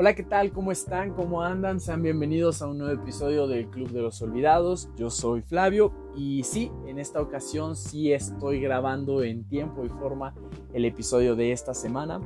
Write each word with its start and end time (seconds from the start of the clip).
Hola, 0.00 0.14
¿qué 0.14 0.22
tal? 0.22 0.50
¿Cómo 0.50 0.72
están? 0.72 1.12
¿Cómo 1.12 1.42
andan? 1.42 1.78
Sean 1.78 2.02
bienvenidos 2.02 2.62
a 2.62 2.68
un 2.68 2.78
nuevo 2.78 3.02
episodio 3.02 3.46
del 3.46 3.68
Club 3.68 3.90
de 3.90 4.00
los 4.00 4.22
Olvidados. 4.22 4.88
Yo 4.96 5.10
soy 5.10 5.42
Flavio 5.42 5.92
y 6.16 6.42
sí, 6.42 6.72
en 6.86 6.98
esta 6.98 7.20
ocasión 7.20 7.76
sí 7.76 8.10
estoy 8.10 8.62
grabando 8.62 9.22
en 9.22 9.44
tiempo 9.44 9.84
y 9.84 9.90
forma 9.90 10.34
el 10.72 10.86
episodio 10.86 11.36
de 11.36 11.52
esta 11.52 11.74
semana. 11.74 12.18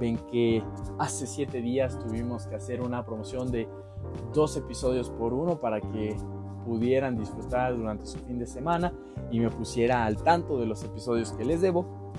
Ven 0.00 0.16
que 0.32 0.64
hace 0.98 1.26
siete 1.26 1.60
días 1.60 1.98
tuvimos 1.98 2.46
que 2.46 2.54
hacer 2.54 2.80
una 2.80 3.04
promoción 3.04 3.50
de 3.50 3.68
dos 4.32 4.56
episodios 4.56 5.10
por 5.10 5.34
uno 5.34 5.60
para 5.60 5.82
que 5.82 6.16
pudieran 6.64 7.18
disfrutar 7.18 7.76
durante 7.76 8.06
su 8.06 8.16
fin 8.20 8.38
de 8.38 8.46
semana 8.46 8.94
y 9.30 9.38
me 9.38 9.50
pusiera 9.50 10.06
al 10.06 10.16
tanto 10.22 10.58
de 10.58 10.64
los 10.64 10.82
episodios 10.82 11.30
que 11.32 11.44
les 11.44 11.60
debo. 11.60 12.10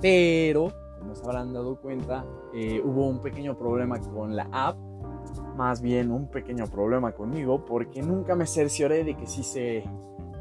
Pero 0.00 0.83
como 1.04 1.14
se 1.14 1.24
habrán 1.24 1.52
dado 1.52 1.76
cuenta, 1.76 2.24
eh, 2.54 2.80
hubo 2.82 3.06
un 3.06 3.20
pequeño 3.20 3.58
problema 3.58 4.00
con 4.00 4.34
la 4.34 4.48
app, 4.52 4.78
más 5.54 5.82
bien 5.82 6.10
un 6.10 6.28
pequeño 6.28 6.64
problema 6.66 7.12
conmigo, 7.12 7.62
porque 7.66 8.02
nunca 8.02 8.34
me 8.34 8.46
cercioré 8.46 9.04
de 9.04 9.14
que 9.14 9.26
sí 9.26 9.42
se 9.42 9.84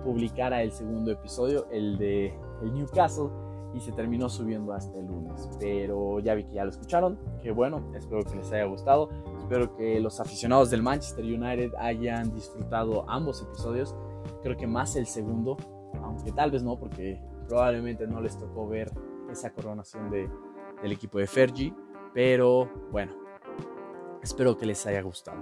publicara 0.05 0.63
el 0.63 0.71
segundo 0.71 1.11
episodio, 1.11 1.67
el 1.69 1.97
de 1.97 2.33
el 2.61 2.73
Newcastle, 2.73 3.29
y 3.73 3.81
se 3.81 3.91
terminó 3.91 4.29
subiendo 4.29 4.71
hasta 4.71 4.97
el 4.97 5.05
lunes. 5.05 5.49
Pero 5.59 6.19
ya 6.19 6.33
vi 6.33 6.45
que 6.45 6.53
ya 6.53 6.63
lo 6.63 6.69
escucharon, 6.69 7.19
que 7.41 7.51
bueno, 7.51 7.83
espero 7.93 8.23
que 8.23 8.35
les 8.35 8.49
haya 8.53 8.65
gustado, 8.65 9.09
espero 9.39 9.75
que 9.75 9.99
los 9.99 10.21
aficionados 10.21 10.69
del 10.69 10.81
Manchester 10.81 11.25
United 11.25 11.73
hayan 11.77 12.33
disfrutado 12.33 13.03
ambos 13.09 13.41
episodios, 13.41 13.93
creo 14.41 14.55
que 14.55 14.67
más 14.67 14.95
el 14.95 15.07
segundo, 15.07 15.57
aunque 16.01 16.31
tal 16.31 16.51
vez 16.51 16.63
no, 16.63 16.79
porque 16.79 17.21
probablemente 17.49 18.07
no 18.07 18.21
les 18.21 18.37
tocó 18.37 18.65
ver 18.69 18.89
esa 19.29 19.51
coronación 19.51 20.09
de, 20.09 20.29
del 20.83 20.91
equipo 20.91 21.17
de 21.17 21.25
Fergie. 21.25 21.73
Pero 22.13 22.69
bueno, 22.91 23.13
espero 24.21 24.55
que 24.55 24.67
les 24.67 24.85
haya 24.85 25.01
gustado. 25.01 25.41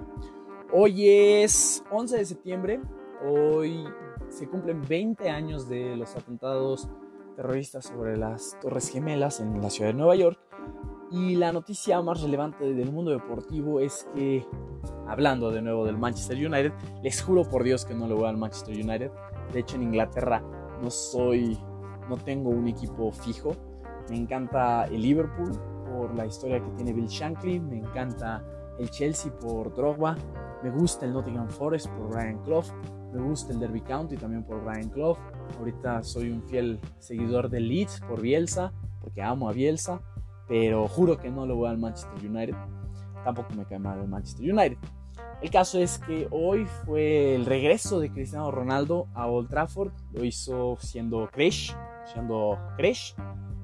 Hoy 0.71 1.09
es 1.09 1.83
11 1.91 2.17
de 2.17 2.25
septiembre. 2.25 2.79
Hoy 3.27 3.83
se 4.29 4.47
cumplen 4.47 4.81
20 4.87 5.29
años 5.29 5.67
de 5.67 5.97
los 5.97 6.15
atentados 6.15 6.87
terroristas 7.35 7.85
sobre 7.85 8.15
las 8.15 8.57
Torres 8.61 8.89
Gemelas 8.89 9.41
en 9.41 9.61
la 9.61 9.69
ciudad 9.69 9.89
de 9.89 9.97
Nueva 9.97 10.15
York. 10.15 10.39
Y 11.11 11.35
la 11.35 11.51
noticia 11.51 12.01
más 12.01 12.21
relevante 12.21 12.73
del 12.73 12.89
mundo 12.89 13.11
deportivo 13.11 13.81
es 13.81 14.07
que, 14.15 14.45
hablando 15.09 15.51
de 15.51 15.61
nuevo 15.61 15.85
del 15.85 15.97
Manchester 15.97 16.37
United, 16.37 16.71
les 17.03 17.21
juro 17.21 17.43
por 17.43 17.65
Dios 17.65 17.83
que 17.83 17.93
no 17.93 18.07
le 18.07 18.13
voy 18.13 18.29
al 18.29 18.37
Manchester 18.37 18.73
United. 18.73 19.11
De 19.51 19.59
hecho, 19.59 19.75
en 19.75 19.83
Inglaterra 19.83 20.41
no 20.81 20.89
soy, 20.89 21.57
no 22.07 22.15
tengo 22.15 22.49
un 22.49 22.69
equipo 22.69 23.11
fijo. 23.11 23.70
Me 24.11 24.17
encanta 24.17 24.83
el 24.87 25.03
Liverpool 25.03 25.57
por 25.89 26.13
la 26.15 26.25
historia 26.25 26.61
que 26.61 26.69
tiene 26.71 26.91
Bill 26.91 27.07
Shankly, 27.07 27.61
me 27.61 27.77
encanta 27.77 28.43
el 28.77 28.89
Chelsea 28.89 29.31
por 29.39 29.73
Drogba, 29.73 30.17
me 30.61 30.69
gusta 30.69 31.05
el 31.05 31.13
Nottingham 31.13 31.47
Forest 31.47 31.87
por 31.87 32.09
Brian 32.09 32.37
Clough, 32.43 32.65
me 33.13 33.21
gusta 33.21 33.53
el 33.53 33.59
Derby 33.61 33.79
County 33.79 34.17
también 34.17 34.43
por 34.43 34.65
Brian 34.65 34.89
Clough. 34.89 35.17
Ahorita 35.57 36.03
soy 36.03 36.29
un 36.29 36.43
fiel 36.43 36.81
seguidor 36.99 37.49
del 37.49 37.69
Leeds 37.69 38.01
por 38.01 38.19
Bielsa, 38.19 38.73
porque 38.99 39.21
amo 39.21 39.47
a 39.47 39.53
Bielsa, 39.53 40.01
pero 40.45 40.89
juro 40.89 41.17
que 41.17 41.31
no 41.31 41.45
lo 41.45 41.55
voy 41.55 41.69
al 41.69 41.77
Manchester 41.77 42.29
United. 42.29 42.55
Tampoco 43.23 43.53
me 43.55 43.63
cae 43.63 43.79
mal 43.79 43.97
el 43.97 44.09
Manchester 44.09 44.53
United. 44.53 44.77
El 45.41 45.49
caso 45.49 45.79
es 45.79 45.99
que 45.99 46.27
hoy 46.31 46.65
fue 46.85 47.33
el 47.33 47.45
regreso 47.45 48.01
de 48.01 48.11
Cristiano 48.11 48.51
Ronaldo 48.51 49.07
a 49.13 49.27
Old 49.27 49.47
Trafford. 49.47 49.93
Lo 50.11 50.25
hizo 50.25 50.75
siendo 50.81 51.29
Crash, 51.31 51.71
siendo 52.11 52.59
Crash, 52.75 53.13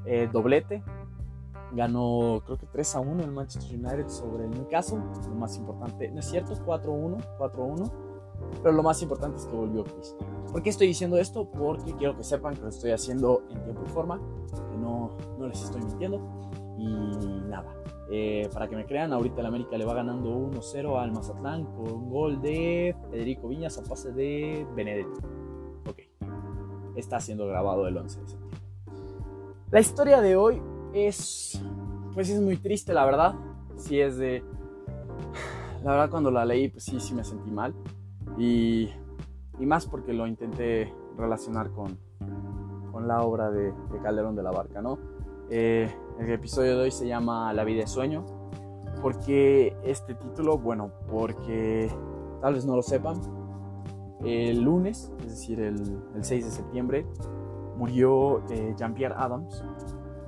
eh, 0.08 0.30
doblete. 0.32 0.84
Ganó 1.74 2.42
creo 2.46 2.58
que 2.58 2.66
3 2.66 2.96
a 2.96 3.00
1 3.02 3.24
el 3.24 3.32
Manchester 3.32 3.78
United 3.78 4.08
sobre 4.08 4.46
el 4.46 4.52
Newcastle. 4.52 5.00
Lo 5.30 5.36
más 5.36 5.58
importante, 5.58 6.10
no 6.10 6.20
es 6.20 6.26
cierto, 6.26 6.54
4 6.66 6.92
a 6.92 6.96
1, 6.96 7.18
4 7.38 7.64
a 7.64 7.66
1. 7.66 7.92
Pero 8.64 8.76
lo 8.76 8.84
más 8.84 9.02
importante 9.02 9.38
es 9.38 9.46
que 9.46 9.56
volvió 9.56 9.84
Chris. 9.84 10.16
¿Por 10.52 10.64
qué 10.64 10.70
estoy 10.70 10.88
diciendo 10.88 11.18
esto? 11.18 11.50
Porque 11.52 11.94
quiero 11.94 12.16
que 12.16 12.24
sepan 12.24 12.56
que 12.56 12.62
lo 12.62 12.70
estoy 12.70 12.92
haciendo 12.92 13.44
en 13.50 13.64
tiempo 13.64 13.84
y 13.86 13.90
forma, 13.90 14.22
que 14.72 14.78
no, 14.78 15.18
no 15.38 15.48
les 15.48 15.62
estoy 15.62 15.82
mintiendo. 15.82 16.22
Y 16.78 16.88
nada, 17.50 17.74
eh, 18.10 18.48
para 18.54 18.68
que 18.68 18.76
me 18.76 18.86
crean, 18.86 19.12
ahorita 19.12 19.42
el 19.42 19.48
América 19.48 19.78
le 19.78 19.86
va 19.86 19.94
ganando 19.94 20.30
1-0 20.30 21.02
al 21.02 21.12
Mazatlán 21.12 21.66
con 21.66 21.92
un 21.92 22.10
gol 22.10 22.42
de 22.42 22.96
Federico 23.10 23.48
Viñas 23.50 23.78
a 23.78 23.84
pase 23.84 24.12
de 24.12 24.66
Benedetti. 24.76 25.20
Ok, 25.88 26.00
está 26.96 27.20
siendo 27.20 27.48
grabado 27.48 27.88
el 27.88 27.98
11 27.98 28.22
de 28.22 28.28
septiembre. 28.28 28.47
La 29.70 29.82
historia 29.82 30.22
de 30.22 30.38
hoy 30.38 30.62
es, 30.94 31.62
pues 32.14 32.30
es 32.30 32.40
muy 32.40 32.56
triste, 32.56 32.94
la 32.94 33.04
verdad. 33.04 33.36
Sí 33.76 34.00
es 34.00 34.16
de, 34.16 34.42
la 35.84 35.92
verdad 35.92 36.10
cuando 36.10 36.32
la 36.32 36.46
leí, 36.46 36.70
pues 36.70 36.86
sí, 36.86 37.02
sí 37.02 37.14
me 37.14 37.26
sentí 37.26 37.52
mal. 37.52 37.76
Y, 38.38 38.90
y 39.60 39.66
más 39.66 39.86
porque 39.86 40.14
lo 40.14 40.26
intenté 40.26 40.94
relacionar 41.18 41.72
con, 41.72 41.98
con 42.94 43.10
la 43.10 43.24
obra 43.24 43.52
de, 43.52 43.74
de, 43.92 44.00
Calderón 44.02 44.38
de 44.38 44.44
la 44.44 44.52
Barca, 44.52 44.82
¿no? 44.82 45.00
Eh, 45.50 45.94
el 46.18 46.32
episodio 46.32 46.78
de 46.78 46.84
hoy 46.84 46.92
se 46.92 47.06
llama 47.06 47.52
La 47.52 47.66
vida 47.66 47.82
de 47.82 47.88
sueño. 47.88 48.26
¿Por 49.02 49.20
qué 49.20 49.76
este 49.84 50.16
título? 50.16 50.58
Bueno, 50.58 50.94
porque 51.12 51.92
tal 52.42 52.54
vez 52.54 52.66
no 52.66 52.78
lo 52.78 52.84
sepan. 52.84 53.20
El 54.24 54.62
lunes, 54.62 55.12
es 55.20 55.30
decir, 55.30 55.60
el, 55.60 56.02
el 56.16 56.24
6 56.24 56.46
de 56.46 56.52
septiembre, 56.52 57.06
murió 57.78 58.44
eh, 58.50 58.74
Jean-Pierre 58.78 59.16
Adams, 59.18 59.64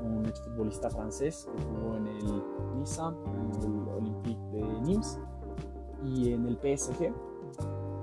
un 0.04 0.26
exfutbolista 0.26 0.90
francés 0.90 1.50
que 1.56 1.64
jugó 1.64 1.98
en 1.98 2.08
el 2.08 2.44
Niza, 2.78 3.10
en 3.10 3.62
el 3.64 3.90
Olympique 3.90 4.42
de 4.52 4.64
Nimes 4.82 5.20
y 6.04 6.34
en 6.34 6.46
el 6.46 6.58
PSG, 6.58 7.12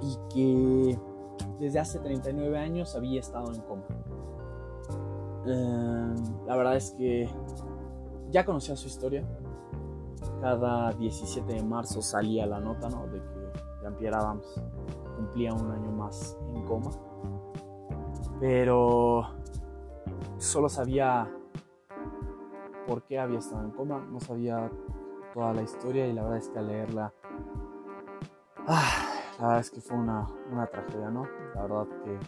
y 0.03 0.19
que 0.35 0.99
desde 1.59 1.79
hace 1.79 1.99
39 2.01 2.59
años 2.59 2.95
había 2.97 3.21
estado 3.21 3.53
en 3.53 3.61
coma. 3.63 3.85
Eh, 5.47 6.15
la 6.47 6.57
verdad 6.57 6.77
es 6.77 6.91
que 6.93 7.29
ya 8.31 8.45
conocía 8.45 8.77
su 8.77 8.89
historia. 8.89 9.25
Cada 10.41 10.93
17 10.93 11.55
de 11.55 11.63
marzo 11.63 12.03
salía 12.03 12.47
la 12.47 12.61
nota 12.61 12.89
¿no? 12.89 13.07
de 13.07 13.21
que 13.21 13.53
Jean-Pierre 13.83 14.17
Adams 14.17 14.47
cumplía 15.17 15.55
un 15.55 15.71
año 15.71 15.93
más 15.93 16.37
en 16.55 16.65
coma. 16.65 16.91
Pero 18.41 19.29
solo 20.39 20.69
sabía 20.69 21.31
por 22.87 23.03
qué 23.03 23.19
había 23.19 23.39
estado 23.39 23.65
en 23.65 23.71
coma, 23.71 24.07
no 24.11 24.21
sabía 24.21 24.71
toda 25.33 25.53
la 25.53 25.63
historia 25.63 26.07
y 26.07 26.13
la 26.13 26.23
verdad 26.23 26.39
es 26.39 26.49
que 26.49 26.59
al 26.59 26.69
leerla, 26.69 27.13
ah, 28.67 29.07
la 29.39 29.47
verdad 29.47 29.61
es 29.61 29.71
que 29.71 29.81
fue 29.81 29.97
una, 29.97 30.27
una 30.51 30.67
tragedia, 30.67 31.11
¿no? 31.11 31.27
La 31.55 31.63
verdad 31.63 31.87
que 32.05 32.19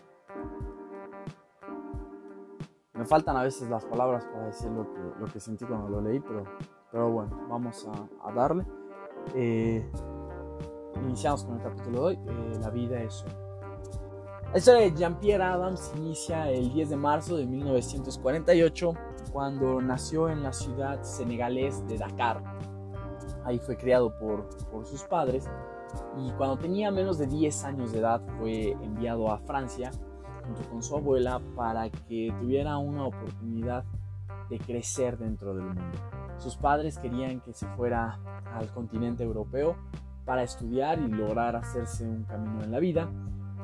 me 2.95 3.05
faltan 3.05 3.37
a 3.37 3.45
veces 3.45 3.69
las 3.71 3.85
palabras 3.85 4.25
para 4.27 4.47
decir 4.47 4.71
lo 4.71 5.27
que, 5.33 5.39
sentí 5.39 5.65
cuando 5.65 5.89
lo 5.89 6.01
leí, 6.01 6.19
pero, 6.21 6.43
pero 6.91 7.11
bueno, 7.11 7.47
vamos 7.49 7.87
a, 7.87 8.29
a 8.29 8.33
darle. 8.33 8.67
Eh, 9.35 9.89
iniciamos 10.97 11.45
con 11.45 11.57
el 11.57 11.63
capítulo 11.63 12.01
de 12.01 12.05
hoy, 12.07 12.19
eh, 12.27 12.59
La 12.61 12.71
vida 12.71 13.01
es 13.01 13.25
un... 13.25 13.47
La 14.50 14.56
historia 14.56 14.91
de 14.91 14.97
Jean-Pierre 14.97 15.44
Adams 15.44 15.92
inicia 15.94 16.50
el 16.50 16.72
10 16.72 16.88
de 16.88 16.97
marzo 16.97 17.36
de 17.36 17.44
1948, 17.44 18.94
cuando 19.31 19.82
nació 19.82 20.31
en 20.31 20.42
la 20.42 20.54
ciudad 20.54 21.03
senegalés 21.03 21.86
de 21.86 21.98
Dakar. 21.98 22.42
Ahí 23.44 23.59
fue 23.59 23.76
criado 23.76 24.19
por, 24.19 24.48
por 24.70 24.86
sus 24.86 25.03
padres 25.04 25.47
y 26.16 26.31
cuando 26.32 26.56
tenía 26.56 26.91
menos 26.91 27.19
de 27.19 27.26
10 27.26 27.64
años 27.64 27.92
de 27.92 27.98
edad 27.98 28.22
fue 28.38 28.72
enviado 28.82 29.31
a 29.31 29.38
Francia 29.41 29.91
junto 30.42 30.62
con 30.70 30.82
su 30.82 30.97
abuela 30.97 31.42
para 31.54 31.91
que 31.91 32.34
tuviera 32.41 32.78
una 32.78 33.04
oportunidad 33.04 33.84
de 34.48 34.59
crecer 34.59 35.18
dentro 35.18 35.54
del 35.54 35.66
mundo. 35.66 35.98
Sus 36.39 36.56
padres 36.56 36.97
querían 36.97 37.41
que 37.41 37.53
se 37.53 37.66
fuera 37.77 38.18
al 38.54 38.72
continente 38.72 39.24
europeo 39.24 39.77
para 40.24 40.42
estudiar 40.42 40.98
y 41.01 41.09
lograr 41.09 41.54
hacerse 41.54 42.04
un 42.04 42.24
camino 42.24 42.65
en 42.65 42.71
la 42.71 42.78
vida, 42.78 43.10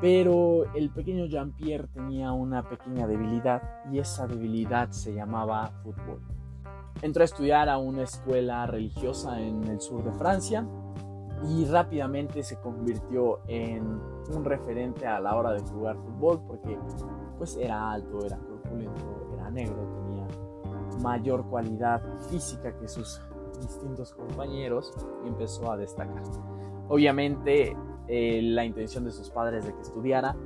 pero 0.05 0.67
el 0.75 0.91
pequeño 0.91 1.25
Jean-Pierre 1.25 1.89
tenía 1.89 2.31
una 2.33 2.69
pequeña 2.69 3.07
debilidad 3.07 3.63
y 3.91 4.01
esa 4.01 4.27
debilidad 4.27 4.91
se 4.91 5.15
llamaba 5.15 5.71
fútbol. 5.83 6.21
Entró 7.01 7.23
a 7.23 7.25
estudiar 7.25 7.71
a 7.71 7.79
una 7.79 8.03
escuela 8.03 8.67
religiosa 8.67 9.41
en 9.41 9.65
el 9.65 9.81
sur 9.81 10.05
de 10.05 10.13
Francia 10.13 10.69
y 11.49 11.65
rápidamente 11.65 12.43
se 12.43 12.61
convirtió 12.61 13.41
en 13.49 13.99
un 14.31 14.45
referente 14.45 15.07
a 15.07 15.21
la 15.21 15.37
hora 15.37 15.53
de 15.53 15.61
jugar 15.61 15.97
fútbol 15.97 16.43
porque 16.49 16.79
pues 17.39 17.57
era 17.57 17.91
alto, 17.91 18.27
era 18.27 18.37
corpulento, 18.37 19.31
era 19.33 19.49
negro, 19.49 19.89
tenía 20.05 20.27
mayor 21.03 21.49
cualidad 21.49 22.03
física 22.29 22.77
que 22.77 22.89
sus 22.89 23.23
distintos 23.59 24.13
compañeros 24.13 24.93
y 25.25 25.29
empezó 25.29 25.73
a 25.73 25.79
destacar. 25.79 26.25
Obviamente 26.91 27.75
eh, 28.09 28.41
la 28.43 28.65
intención 28.65 29.05
de 29.05 29.11
sus 29.11 29.31
padres 29.31 29.65
de 29.65 29.75
que 29.75 29.81
estudiara 29.81 30.37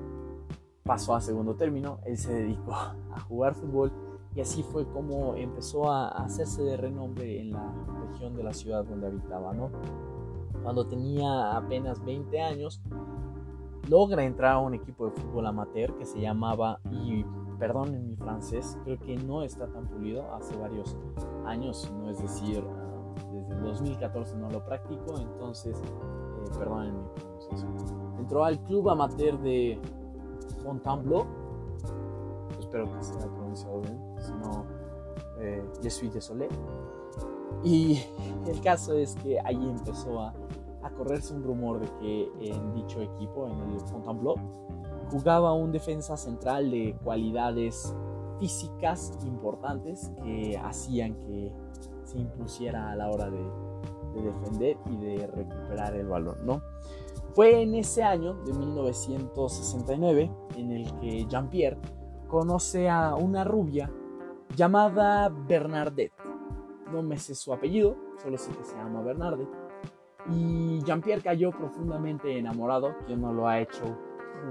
pasó 0.85 1.15
a 1.15 1.21
segundo 1.21 1.55
término, 1.55 2.01
él 2.05 2.17
se 2.17 2.33
dedicó 2.33 2.73
a 2.75 3.21
jugar 3.29 3.55
fútbol 3.55 3.93
y 4.35 4.41
así 4.41 4.63
fue 4.63 4.87
como 4.87 5.35
empezó 5.35 5.91
a 5.91 6.09
hacerse 6.09 6.63
de 6.63 6.77
renombre 6.77 7.41
en 7.41 7.53
la 7.53 7.75
región 8.09 8.37
de 8.37 8.45
la 8.45 8.53
ciudad 8.53 8.85
donde 8.85 9.09
habitaba, 9.09 9.53
¿no? 9.53 9.71
Cuando 10.63 10.87
tenía 10.87 11.57
apenas 11.57 12.05
20 12.05 12.41
años, 12.41 12.81
logra 13.89 14.25
entrar 14.25 14.53
a 14.53 14.59
un 14.59 14.75
equipo 14.75 15.07
de 15.07 15.13
fútbol 15.13 15.47
amateur 15.47 15.97
que 15.97 16.05
se 16.05 16.21
llamaba, 16.21 16.81
y 16.91 17.25
perdonen 17.59 18.07
mi 18.07 18.17
francés, 18.17 18.79
creo 18.85 18.99
que 18.99 19.17
no 19.17 19.43
está 19.43 19.67
tan 19.67 19.89
pulido, 19.89 20.33
hace 20.35 20.57
varios 20.57 20.97
años, 21.45 21.93
no 21.99 22.11
es 22.11 22.21
decir, 22.21 22.65
ah, 22.65 23.15
desde 23.33 23.55
el 23.55 23.63
2014 23.63 24.37
no 24.37 24.51
lo 24.51 24.65
practico, 24.65 25.19
entonces, 25.19 25.77
eh, 25.81 26.59
perdonen 26.59 26.95
mi. 26.95 27.28
Entró 28.19 28.45
al 28.45 28.59
club 28.65 28.91
amateur 28.91 29.39
de 29.39 29.81
Fontainebleau, 30.63 31.25
espero 32.59 32.93
que 32.93 33.03
se 33.03 33.17
haya 33.17 33.29
pronunciado 33.29 33.81
bien, 33.81 33.99
si 34.19 34.33
no, 34.33 34.65
eh, 35.41 35.65
je 35.83 35.91
suis 35.91 36.13
désolé. 36.13 36.49
Y 37.63 38.01
el 38.47 38.61
caso 38.61 38.95
es 38.95 39.15
que 39.17 39.39
ahí 39.41 39.57
empezó 39.57 40.21
a, 40.21 40.35
a 40.83 40.91
correrse 40.91 41.35
un 41.35 41.43
rumor 41.43 41.81
de 41.81 41.89
que 42.01 42.51
en 42.51 42.75
dicho 42.75 43.01
equipo, 43.01 43.47
en 43.47 43.59
el 43.73 43.81
Fontainebleau, 43.81 44.37
jugaba 45.11 45.53
un 45.55 45.73
defensa 45.73 46.17
central 46.17 46.71
de 46.71 46.97
cualidades 47.03 47.95
físicas 48.39 49.19
importantes 49.25 50.13
que 50.23 50.57
hacían 50.59 51.15
que 51.15 51.53
se 52.05 52.19
impusiera 52.19 52.91
a 52.91 52.97
la 52.97 53.11
hora 53.11 53.31
de, 53.31 53.43
de 54.15 54.23
defender 54.23 54.77
y 54.91 54.97
de 54.97 55.27
recuperar 55.27 55.95
el 55.95 56.07
balón, 56.09 56.39
¿no? 56.45 56.63
Fue 57.39 57.63
en 57.63 57.77
ese 57.77 58.03
año 58.03 58.35
de 58.43 58.53
1969 58.53 60.29
en 60.57 60.73
el 60.73 60.93
que 60.99 61.25
Jean-Pierre 61.27 61.79
conoce 62.27 62.91
a 62.91 63.15
una 63.15 63.45
rubia 63.45 63.93
llamada 64.57 65.29
Bernadette. 65.29 66.13
No 66.93 67.01
me 67.01 67.17
sé 67.17 67.37
su 67.37 67.53
apellido, 67.53 67.97
solo 68.21 68.37
sé 68.39 68.51
que 68.51 68.65
se 68.65 68.75
llama 68.75 69.03
Bernadette. 69.03 69.49
Y 70.33 70.83
Jean-Pierre 70.83 71.23
cayó 71.23 71.53
profundamente 71.53 72.37
enamorado, 72.37 72.97
quien 73.07 73.21
no 73.21 73.33
lo 73.33 73.47
ha 73.47 73.61
hecho 73.61 73.85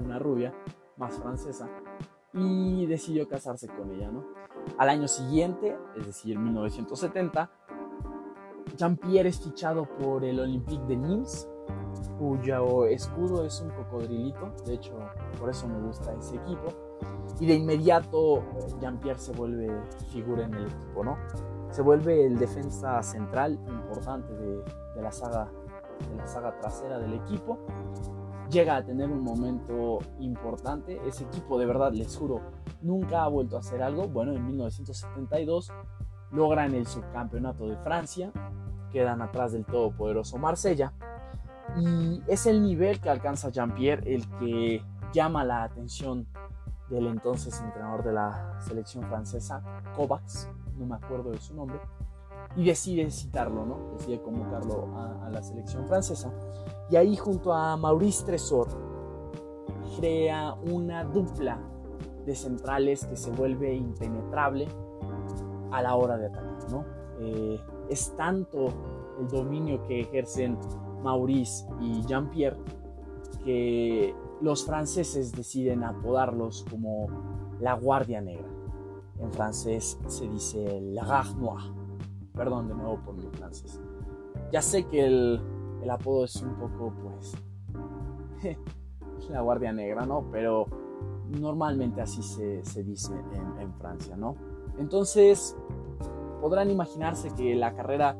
una 0.02 0.18
rubia 0.18 0.54
más 0.96 1.14
francesa, 1.18 1.68
y 2.32 2.86
decidió 2.86 3.28
casarse 3.28 3.68
con 3.68 3.90
ella, 3.90 4.10
¿no? 4.10 4.24
Al 4.78 4.88
año 4.88 5.08
siguiente, 5.08 5.76
es 5.94 6.06
decir, 6.06 6.38
1970, 6.38 7.50
Jean-Pierre 8.78 9.28
es 9.28 9.40
fichado 9.42 9.86
por 9.98 10.24
el 10.24 10.40
Olympique 10.40 10.86
de 10.86 10.96
Nimes, 10.96 11.50
cuyo 12.18 12.86
escudo 12.86 13.44
es 13.44 13.60
un 13.60 13.70
cocodrilito, 13.70 14.52
de 14.66 14.74
hecho, 14.74 14.92
por 15.38 15.50
eso 15.50 15.68
me 15.68 15.80
gusta 15.80 16.12
ese 16.14 16.36
equipo, 16.36 16.68
y 17.40 17.46
de 17.46 17.54
inmediato 17.54 18.42
Jean-Pierre 18.80 19.18
se 19.18 19.32
vuelve 19.32 19.70
figura 20.10 20.44
en 20.44 20.54
el 20.54 20.64
equipo, 20.64 21.04
¿no? 21.04 21.16
Se 21.70 21.82
vuelve 21.82 22.26
el 22.26 22.38
defensa 22.38 23.02
central 23.02 23.58
importante 23.68 24.32
de, 24.32 24.64
de 24.96 25.02
la 25.02 25.12
saga 25.12 25.48
de 26.10 26.16
la 26.16 26.26
saga 26.28 26.56
trasera 26.60 26.98
del 26.98 27.14
equipo 27.14 27.58
llega 28.50 28.76
a 28.76 28.84
tener 28.84 29.10
un 29.10 29.22
momento 29.22 29.98
importante. 30.20 31.00
Ese 31.06 31.24
equipo, 31.24 31.58
de 31.58 31.66
verdad, 31.66 31.92
les 31.92 32.16
juro, 32.16 32.40
nunca 32.82 33.24
ha 33.24 33.28
vuelto 33.28 33.56
a 33.56 33.60
hacer 33.60 33.82
algo. 33.82 34.08
Bueno, 34.08 34.32
en 34.32 34.46
1972 34.46 35.72
logran 36.30 36.74
el 36.74 36.86
subcampeonato 36.86 37.66
de 37.66 37.76
Francia, 37.78 38.32
quedan 38.90 39.22
atrás 39.22 39.52
del 39.52 39.64
todopoderoso 39.64 40.38
Marsella. 40.38 40.92
Y 41.76 42.22
es 42.26 42.46
el 42.46 42.62
nivel 42.62 43.00
que 43.00 43.10
alcanza 43.10 43.50
Jean-Pierre 43.50 44.14
el 44.14 44.28
que 44.38 44.82
llama 45.12 45.44
la 45.44 45.64
atención 45.64 46.26
del 46.88 47.06
entonces 47.06 47.60
entrenador 47.60 48.02
de 48.02 48.12
la 48.12 48.58
selección 48.60 49.04
francesa, 49.04 49.62
Kovacs, 49.94 50.48
no 50.78 50.86
me 50.86 50.96
acuerdo 50.96 51.30
de 51.30 51.38
su 51.38 51.54
nombre, 51.54 51.78
y 52.56 52.64
decide 52.64 53.10
citarlo, 53.10 53.66
¿no? 53.66 53.92
Decide 53.98 54.22
convocarlo 54.22 54.88
a, 54.96 55.28
la 55.30 55.42
selección 55.42 55.86
francesa. 55.86 56.32
Y 56.90 56.96
ahí 56.96 57.16
junto 57.16 57.52
a 57.52 57.76
Maurice 57.76 58.24
Tresor 58.24 58.68
crea 59.96 60.54
una 60.54 61.04
dupla 61.04 61.60
de 62.24 62.34
centrales 62.34 63.04
que 63.04 63.16
se 63.16 63.30
vuelve 63.30 63.74
impenetrable 63.74 64.68
a 65.70 65.82
la 65.82 65.94
hora 65.94 66.16
de 66.16 66.26
atacar, 66.26 66.70
¿no? 66.70 66.84
Eh, 67.20 67.60
es 67.90 68.16
tanto 68.16 68.68
el 69.20 69.28
dominio 69.28 69.82
que 69.86 70.00
ejercen 70.00 70.58
Maurice 71.02 71.66
y 71.80 72.02
Jean-Pierre 72.06 72.56
que 73.44 74.14
los 74.40 74.64
franceses 74.64 75.32
deciden 75.32 75.84
apodarlos 75.84 76.64
como 76.70 77.08
la 77.60 77.74
Guardia 77.74 78.20
Negra. 78.20 78.48
En 79.18 79.32
francés 79.32 79.98
se 80.06 80.28
dice 80.28 80.80
la 80.80 81.04
Garde 81.04 81.34
Noire. 81.40 81.72
Perdón 82.34 82.68
de 82.68 82.74
nuevo 82.74 83.00
por 83.04 83.16
mi 83.16 83.28
francés. 83.32 83.80
Ya 84.52 84.62
sé 84.62 84.84
que 84.86 85.04
el, 85.04 85.40
apodo 85.90 86.24
es 86.24 86.36
un 86.40 86.54
poco, 86.54 86.92
pues, 87.02 87.34
la 89.30 89.40
Guardia 89.40 89.72
Negra, 89.72 90.06
¿no? 90.06 90.28
Pero 90.30 90.66
normalmente 91.28 92.00
así 92.00 92.22
se, 92.22 92.84
dice 92.84 93.12
en, 93.58 93.74
Francia, 93.74 94.16
¿no? 94.16 94.36
Entonces, 94.78 95.56
podrán 96.40 96.70
imaginarse 96.70 97.30
que 97.34 97.54
la 97.54 97.74
carrera 97.74 98.16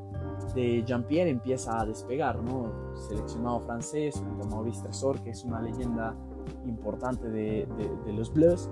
de 0.54 0.82
Jean-Pierre 0.84 1.30
empieza 1.30 1.80
a 1.80 1.86
despegar, 1.86 2.42
¿no? 2.42 2.72
Seleccionado 3.08 3.60
francés 3.60 4.22
junto 4.24 4.46
a 4.46 4.50
Maurice 4.50 4.82
Tresor, 4.82 5.20
que 5.20 5.30
es 5.30 5.44
una 5.44 5.60
leyenda 5.60 6.14
importante 6.66 7.28
de, 7.28 7.68
los 8.06 8.32
Bleus. 8.32 8.68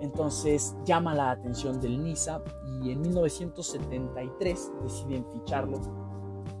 Entonces 0.00 0.76
llama 0.84 1.14
la 1.14 1.30
atención 1.30 1.80
del 1.80 2.02
Niza 2.02 2.40
y 2.82 2.90
en 2.92 3.00
1973 3.00 4.72
deciden 4.82 5.24
ficharlo 5.32 5.80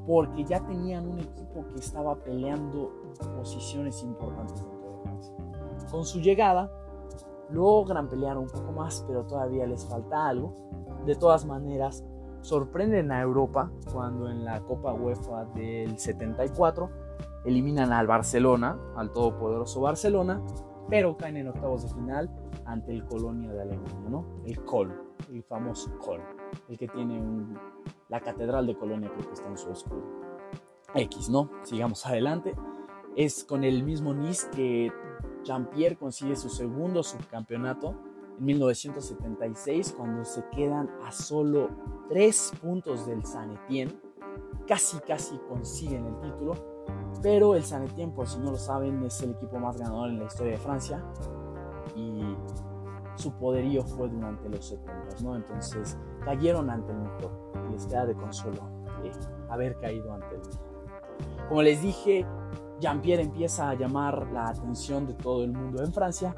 porque 0.06 0.44
ya 0.44 0.64
tenían 0.66 1.08
un 1.08 1.18
equipo 1.20 1.64
que 1.72 1.78
estaba 1.78 2.16
peleando 2.16 2.92
posiciones 3.36 4.02
importantes 4.02 4.60
dentro 4.60 4.90
de 4.90 5.02
Francia. 5.02 5.34
Con 5.90 6.04
su 6.04 6.20
llegada, 6.20 6.70
logran 7.50 8.08
pelear 8.08 8.36
un 8.38 8.48
poco 8.48 8.72
más, 8.72 9.04
pero 9.06 9.24
todavía 9.24 9.66
les 9.66 9.86
falta 9.86 10.28
algo. 10.28 10.54
De 11.06 11.14
todas 11.14 11.44
maneras, 11.44 12.04
sorprenden 12.44 13.10
a 13.10 13.22
Europa 13.22 13.70
cuando 13.90 14.28
en 14.28 14.44
la 14.44 14.60
Copa 14.60 14.92
UEFA 14.92 15.46
del 15.54 15.98
74 15.98 16.90
eliminan 17.46 17.90
al 17.90 18.06
Barcelona, 18.06 18.78
al 18.96 19.10
todopoderoso 19.12 19.80
Barcelona, 19.80 20.42
pero 20.90 21.16
caen 21.16 21.38
en 21.38 21.48
octavos 21.48 21.84
de 21.84 21.94
final 21.94 22.30
ante 22.66 22.92
el 22.92 23.06
Colonia 23.06 23.50
de 23.50 23.62
Alemania, 23.62 24.10
¿no? 24.10 24.26
El 24.44 24.62
Kol, 24.62 24.92
el 25.32 25.42
famoso 25.42 25.98
Kol, 25.98 26.20
el 26.68 26.76
que 26.76 26.86
tiene 26.86 27.18
un, 27.18 27.58
la 28.10 28.20
catedral 28.20 28.66
de 28.66 28.76
Colonia 28.76 29.10
creo 29.14 29.26
que 29.26 29.34
está 29.34 29.48
en 29.48 29.56
su 29.56 29.72
escudo. 29.72 30.04
X, 30.94 31.30
¿no? 31.30 31.50
Sigamos 31.62 32.04
adelante. 32.04 32.54
Es 33.16 33.42
con 33.44 33.64
el 33.64 33.84
mismo 33.84 34.12
Nice 34.12 34.48
que 34.50 34.92
Jean-Pierre 35.44 35.96
consigue 35.96 36.36
su 36.36 36.50
segundo 36.50 37.02
subcampeonato 37.02 37.94
en 38.38 38.44
1976 38.44 39.94
cuando 39.96 40.24
se 40.24 40.44
quedan 40.50 40.90
a 41.04 41.12
solo 41.12 41.68
tres 42.08 42.52
puntos 42.60 43.06
del 43.06 43.24
San 43.24 43.52
Etienne. 43.52 43.92
Casi, 44.66 44.98
casi 45.00 45.36
consiguen 45.48 46.06
el 46.06 46.20
título, 46.20 46.54
pero 47.22 47.54
el 47.54 47.64
San 47.64 47.84
Etienne, 47.84 48.12
por 48.12 48.26
si 48.26 48.38
no 48.38 48.50
lo 48.50 48.56
saben, 48.56 49.02
es 49.04 49.20
el 49.22 49.32
equipo 49.32 49.58
más 49.58 49.76
ganador 49.76 50.10
en 50.10 50.20
la 50.20 50.24
historia 50.24 50.52
de 50.52 50.58
Francia 50.58 51.04
y 51.94 52.34
su 53.16 53.32
poderío 53.32 53.84
fue 53.84 54.08
durante 54.08 54.48
los 54.48 54.66
70, 54.66 55.22
¿no? 55.22 55.36
Entonces 55.36 55.98
cayeron 56.24 56.70
ante 56.70 56.92
el 56.92 56.98
mejor 56.98 57.30
y 57.68 57.72
les 57.72 57.86
queda 57.86 58.06
de 58.06 58.14
consuelo 58.14 58.62
eh, 59.04 59.12
haber 59.50 59.76
caído 59.78 60.12
ante 60.12 60.34
el 60.34 60.40
mejor. 60.40 60.74
Como 61.48 61.62
les 61.62 61.82
dije, 61.82 62.26
Jean-Pierre 62.80 63.22
empieza 63.22 63.70
a 63.70 63.74
llamar 63.74 64.28
la 64.32 64.48
atención 64.48 65.06
de 65.06 65.14
todo 65.14 65.44
el 65.44 65.52
mundo 65.52 65.82
en 65.82 65.92
Francia 65.92 66.34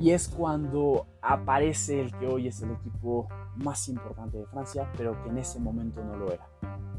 y 0.00 0.10
es 0.10 0.28
cuando 0.28 1.06
aparece 1.20 2.00
el 2.00 2.10
que 2.18 2.26
hoy 2.26 2.48
es 2.48 2.60
el 2.62 2.72
equipo 2.72 3.28
más 3.56 3.88
importante 3.88 4.38
de 4.38 4.46
Francia, 4.46 4.90
pero 4.96 5.22
que 5.22 5.28
en 5.30 5.38
ese 5.38 5.60
momento 5.60 6.04
no 6.04 6.16
lo 6.16 6.32
era, 6.32 6.48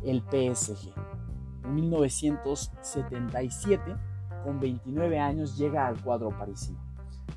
el 0.04 0.22
PSG. 0.22 0.94
En 1.64 1.76
1977, 1.76 3.96
con 4.44 4.60
29 4.60 5.20
años, 5.20 5.58
llega 5.58 5.88
al 5.88 6.02
cuadro 6.02 6.30
parisino 6.30 6.94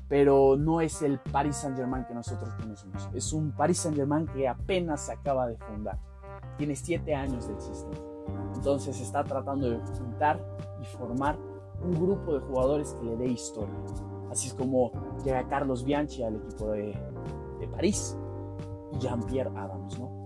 pero 0.07 0.55
no 0.57 0.81
es 0.81 1.01
el 1.01 1.19
Paris 1.19 1.57
Saint-Germain 1.57 2.05
que 2.05 2.13
nosotros 2.13 2.53
conocemos. 2.55 3.09
Es 3.13 3.33
un 3.33 3.51
Paris 3.51 3.79
Saint-Germain 3.79 4.27
que 4.27 4.47
apenas 4.47 5.01
se 5.01 5.13
acaba 5.13 5.47
de 5.47 5.57
fundar. 5.57 5.99
Tiene 6.57 6.75
siete 6.75 7.13
años 7.13 7.47
de 7.47 7.53
existencia. 7.53 8.03
Entonces 8.55 8.99
está 8.99 9.23
tratando 9.23 9.69
de 9.69 9.79
juntar 9.97 10.39
y 10.81 10.85
formar 10.85 11.37
un 11.81 11.93
grupo 11.93 12.33
de 12.33 12.39
jugadores 12.39 12.93
que 12.93 13.05
le 13.05 13.17
dé 13.17 13.27
historia. 13.27 13.75
Así 14.31 14.47
es 14.47 14.53
como 14.53 14.91
llega 15.23 15.47
Carlos 15.47 15.83
Bianchi 15.83 16.23
al 16.23 16.35
equipo 16.35 16.71
de, 16.71 16.93
París 17.71 18.17
y 18.93 18.99
Jean-Pierre 18.99 19.51
Adams, 19.55 19.99
¿no? 19.99 20.23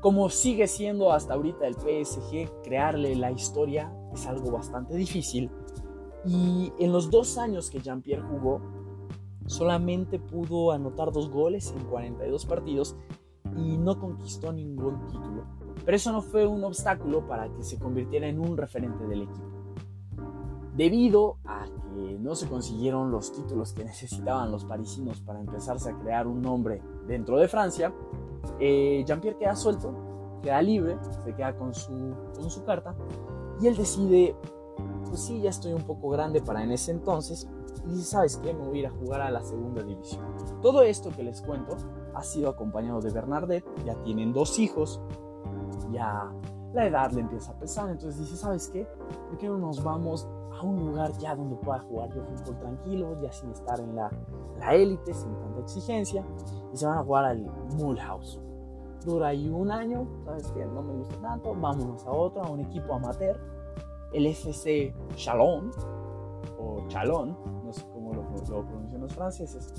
Como 0.00 0.28
sigue 0.30 0.66
siendo 0.66 1.12
hasta 1.12 1.34
ahorita 1.34 1.66
el 1.66 1.74
PSG, 1.74 2.62
crearle 2.62 3.14
la 3.14 3.30
historia 3.30 3.92
es 4.12 4.26
algo 4.26 4.50
bastante 4.50 4.94
difícil 4.94 5.50
y 6.24 6.72
en 6.78 6.92
los 6.92 7.10
dos 7.10 7.38
años 7.38 7.70
que 7.70 7.80
Jean-Pierre 7.80 8.22
jugó, 8.22 8.60
solamente 9.46 10.18
pudo 10.18 10.72
anotar 10.72 11.12
dos 11.12 11.30
goles 11.30 11.72
en 11.76 11.84
42 11.84 12.46
partidos 12.46 12.96
y 13.56 13.78
no 13.78 13.98
conquistó 13.98 14.52
ningún 14.52 15.06
título. 15.06 15.44
Pero 15.84 15.96
eso 15.96 16.12
no 16.12 16.20
fue 16.20 16.46
un 16.46 16.64
obstáculo 16.64 17.26
para 17.26 17.48
que 17.54 17.62
se 17.62 17.78
convirtiera 17.78 18.28
en 18.28 18.40
un 18.40 18.56
referente 18.56 19.06
del 19.06 19.22
equipo. 19.22 19.57
Debido 20.78 21.38
a 21.44 21.64
que 21.64 22.18
no 22.20 22.36
se 22.36 22.48
consiguieron 22.48 23.10
los 23.10 23.32
títulos 23.32 23.72
que 23.72 23.84
necesitaban 23.84 24.52
los 24.52 24.64
parisinos 24.64 25.20
para 25.20 25.40
empezarse 25.40 25.90
a 25.90 25.98
crear 25.98 26.28
un 26.28 26.40
nombre 26.40 26.80
dentro 27.08 27.36
de 27.36 27.48
Francia, 27.48 27.92
eh, 28.60 29.02
Jean-Pierre 29.04 29.38
queda 29.38 29.56
suelto, 29.56 29.92
queda 30.40 30.62
libre, 30.62 30.96
se 31.24 31.34
queda 31.34 31.56
con 31.56 31.74
su, 31.74 32.14
con 32.32 32.48
su 32.48 32.62
carta 32.64 32.94
y 33.60 33.66
él 33.66 33.76
decide, 33.76 34.36
pues 35.08 35.20
sí, 35.20 35.40
ya 35.40 35.50
estoy 35.50 35.72
un 35.72 35.82
poco 35.82 36.10
grande 36.10 36.40
para 36.40 36.62
en 36.62 36.70
ese 36.70 36.92
entonces, 36.92 37.48
y 37.84 37.94
dice, 37.94 38.04
¿sabes 38.04 38.36
qué? 38.36 38.54
Me 38.54 38.64
voy 38.64 38.76
a 38.76 38.80
ir 38.82 38.86
a 38.86 38.90
jugar 38.90 39.20
a 39.22 39.32
la 39.32 39.42
segunda 39.42 39.82
división. 39.82 40.24
Todo 40.62 40.82
esto 40.82 41.10
que 41.10 41.24
les 41.24 41.42
cuento 41.42 41.76
ha 42.14 42.22
sido 42.22 42.50
acompañado 42.50 43.00
de 43.00 43.10
Bernadette, 43.10 43.66
ya 43.84 43.96
tienen 44.04 44.32
dos 44.32 44.60
hijos, 44.60 45.00
ya 45.90 46.32
la 46.72 46.86
edad 46.86 47.10
le 47.10 47.22
empieza 47.22 47.50
a 47.50 47.58
pesar, 47.58 47.90
entonces 47.90 48.20
dice, 48.20 48.36
¿sabes 48.36 48.68
qué? 48.68 48.86
¿Por 49.28 49.38
qué 49.38 49.48
no 49.48 49.58
nos 49.58 49.82
vamos 49.82 50.28
a 50.58 50.62
un 50.62 50.76
lugar 50.86 51.12
ya 51.18 51.34
donde 51.34 51.56
pueda 51.56 51.80
jugar 51.80 52.12
yo 52.14 52.24
fútbol 52.24 52.58
tranquilo, 52.58 53.20
ya 53.22 53.32
sin 53.32 53.50
estar 53.50 53.80
en 53.80 53.94
la, 53.94 54.10
la 54.58 54.74
élite, 54.74 55.14
sin 55.14 55.34
tanta 55.38 55.60
exigencia, 55.60 56.24
y 56.72 56.76
se 56.76 56.86
van 56.86 56.98
a 56.98 57.02
jugar 57.02 57.24
al 57.24 57.50
Mulhouse. 57.76 58.40
Dura 59.04 59.28
ahí 59.28 59.48
un 59.48 59.70
año, 59.70 60.06
¿sabes 60.24 60.50
qué? 60.52 60.64
No 60.66 60.82
me 60.82 60.92
gusta 60.94 61.16
tanto, 61.20 61.54
vámonos 61.54 62.04
a 62.06 62.10
otro, 62.10 62.42
a 62.42 62.50
un 62.50 62.60
equipo 62.60 62.94
amateur, 62.94 63.40
el 64.12 64.26
FC 64.26 64.94
Chalon, 65.14 65.70
o 66.58 66.86
Chalon, 66.88 67.36
no 67.64 67.72
sé 67.72 67.86
cómo 67.92 68.12
lo, 68.12 68.22
lo 68.22 68.66
pronuncian 68.66 69.00
los 69.00 69.14
franceses. 69.14 69.72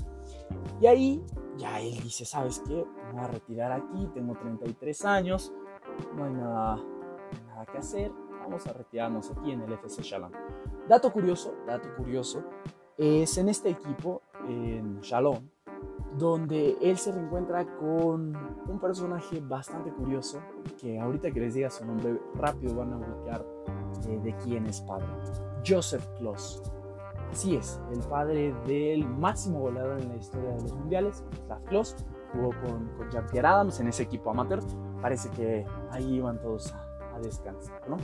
Y 0.80 0.86
ahí 0.86 1.24
ya 1.58 1.80
él 1.80 2.00
dice, 2.02 2.24
¿sabes 2.24 2.62
qué? 2.66 2.84
Me 3.06 3.12
voy 3.12 3.20
a 3.20 3.28
retirar 3.28 3.72
aquí, 3.72 4.06
tengo 4.14 4.34
33 4.34 5.04
años, 5.04 5.52
no 6.16 6.24
hay 6.24 6.32
nada, 6.32 6.78
nada 7.48 7.66
que 7.66 7.78
hacer, 7.78 8.12
vamos 8.40 8.66
a 8.66 8.72
retirarnos 8.72 9.30
aquí 9.30 9.52
en 9.52 9.60
el 9.62 9.72
FC 9.72 10.02
Chalon. 10.02 10.32
Dato 10.90 11.12
curioso, 11.12 11.54
dato 11.68 11.88
curioso, 11.96 12.42
es 12.98 13.38
en 13.38 13.48
este 13.48 13.70
equipo, 13.70 14.22
en 14.48 15.00
Chalon, 15.02 15.48
donde 16.18 16.76
él 16.82 16.98
se 16.98 17.12
reencuentra 17.12 17.64
con 17.76 18.36
un 18.68 18.80
personaje 18.80 19.40
bastante 19.40 19.92
curioso, 19.92 20.42
que 20.80 20.98
ahorita 20.98 21.30
que 21.30 21.38
les 21.38 21.54
diga 21.54 21.70
su 21.70 21.84
nombre 21.84 22.20
rápido 22.34 22.74
van 22.74 22.92
a 22.92 22.96
ubicar 22.96 23.46
eh, 24.08 24.18
de 24.18 24.36
quién 24.38 24.66
es 24.66 24.80
padre. 24.80 25.06
Joseph 25.64 26.04
Kloss. 26.18 26.60
Así 27.30 27.54
es, 27.54 27.80
el 27.92 28.00
padre 28.00 28.52
del 28.66 29.06
máximo 29.06 29.60
goleador 29.60 30.00
en 30.00 30.08
la 30.08 30.16
historia 30.16 30.50
de 30.50 30.62
los 30.62 30.72
mundiales, 30.72 31.22
Slav 31.46 31.62
Kloss, 31.66 31.94
jugó 32.32 32.50
con, 32.64 32.90
con 32.96 33.46
Adams 33.46 33.78
en 33.78 33.86
ese 33.86 34.02
equipo 34.02 34.32
amateur. 34.32 34.58
Parece 35.00 35.30
que 35.30 35.64
ahí 35.92 36.16
iban 36.16 36.40
todos 36.40 36.72
a, 36.72 36.89
descansar, 37.20 37.82
¿no? 37.88 37.96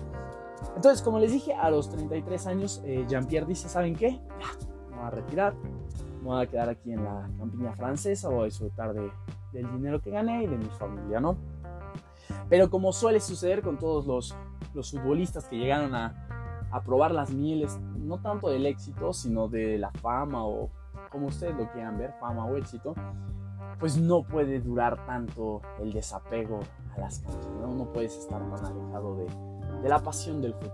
Entonces, 0.74 1.02
como 1.02 1.18
les 1.18 1.32
dije, 1.32 1.54
a 1.54 1.70
los 1.70 1.90
33 1.90 2.46
años, 2.46 2.82
eh, 2.84 3.04
Jean-Pierre 3.08 3.46
dice, 3.46 3.68
¿saben 3.68 3.94
qué? 3.94 4.20
Ya, 4.40 4.66
me 4.90 4.96
voy 4.96 5.06
a 5.06 5.10
retirar, 5.10 5.54
me 6.22 6.28
voy 6.28 6.42
a 6.42 6.46
quedar 6.46 6.68
aquí 6.68 6.92
en 6.92 7.04
la 7.04 7.28
campiña 7.38 7.72
francesa, 7.74 8.28
voy 8.28 8.42
a 8.42 8.44
disfrutar 8.44 8.94
de, 8.94 9.10
del 9.52 9.70
dinero 9.72 10.00
que 10.00 10.10
gané 10.10 10.44
y 10.44 10.46
de 10.46 10.56
mi 10.56 10.66
familia, 10.66 11.20
¿no? 11.20 11.36
Pero 12.48 12.70
como 12.70 12.92
suele 12.92 13.20
suceder 13.20 13.62
con 13.62 13.78
todos 13.78 14.06
los, 14.06 14.36
los 14.74 14.90
futbolistas 14.90 15.44
que 15.46 15.56
llegaron 15.56 15.94
a, 15.94 16.26
a 16.70 16.82
probar 16.82 17.12
las 17.12 17.30
mieles, 17.30 17.78
no 17.96 18.18
tanto 18.20 18.48
del 18.48 18.66
éxito, 18.66 19.12
sino 19.12 19.48
de 19.48 19.78
la 19.78 19.90
fama 19.92 20.44
o 20.44 20.70
como 21.10 21.28
ustedes 21.28 21.56
lo 21.56 21.70
quieran 21.70 21.98
ver, 21.98 22.12
fama 22.20 22.44
o 22.44 22.56
éxito, 22.56 22.94
pues 23.78 23.96
no 23.96 24.22
puede 24.22 24.60
durar 24.60 25.04
tanto 25.06 25.60
el 25.80 25.92
desapego 25.92 26.60
No 27.60 27.92
puedes 27.92 28.16
estar 28.16 28.40
tan 28.50 28.64
alejado 28.64 29.16
de, 29.16 29.26
de 29.82 29.88
la 29.88 30.02
pasión 30.02 30.40
del 30.40 30.54
fútbol. 30.54 30.72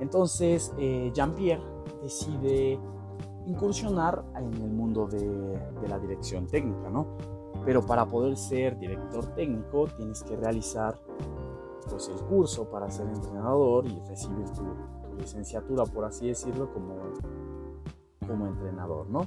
Entonces, 0.00 0.72
eh, 0.78 1.10
Jean-Pierre 1.14 1.62
decide 2.02 2.78
incursionar 3.46 4.24
en 4.36 4.52
el 4.54 4.70
mundo 4.70 5.06
de, 5.06 5.18
de, 5.20 5.88
la 5.88 5.98
dirección 5.98 6.46
técnica, 6.46 6.88
¿no? 6.90 7.06
Pero 7.64 7.82
para 7.82 8.06
poder 8.06 8.36
ser 8.36 8.78
director 8.78 9.26
técnico 9.34 9.86
tienes 9.96 10.22
que 10.22 10.36
realizar 10.36 10.98
pues, 11.88 12.08
el 12.08 12.20
curso 12.26 12.68
para 12.68 12.90
ser 12.90 13.06
entrenador 13.08 13.86
y 13.86 14.00
recibir 14.08 14.46
tu, 14.50 14.62
tu 15.08 15.16
licenciatura, 15.18 15.84
por 15.84 16.04
así 16.04 16.28
decirlo, 16.28 16.72
como, 16.72 16.94
como 18.26 18.46
entrenador, 18.46 19.08
¿no? 19.08 19.26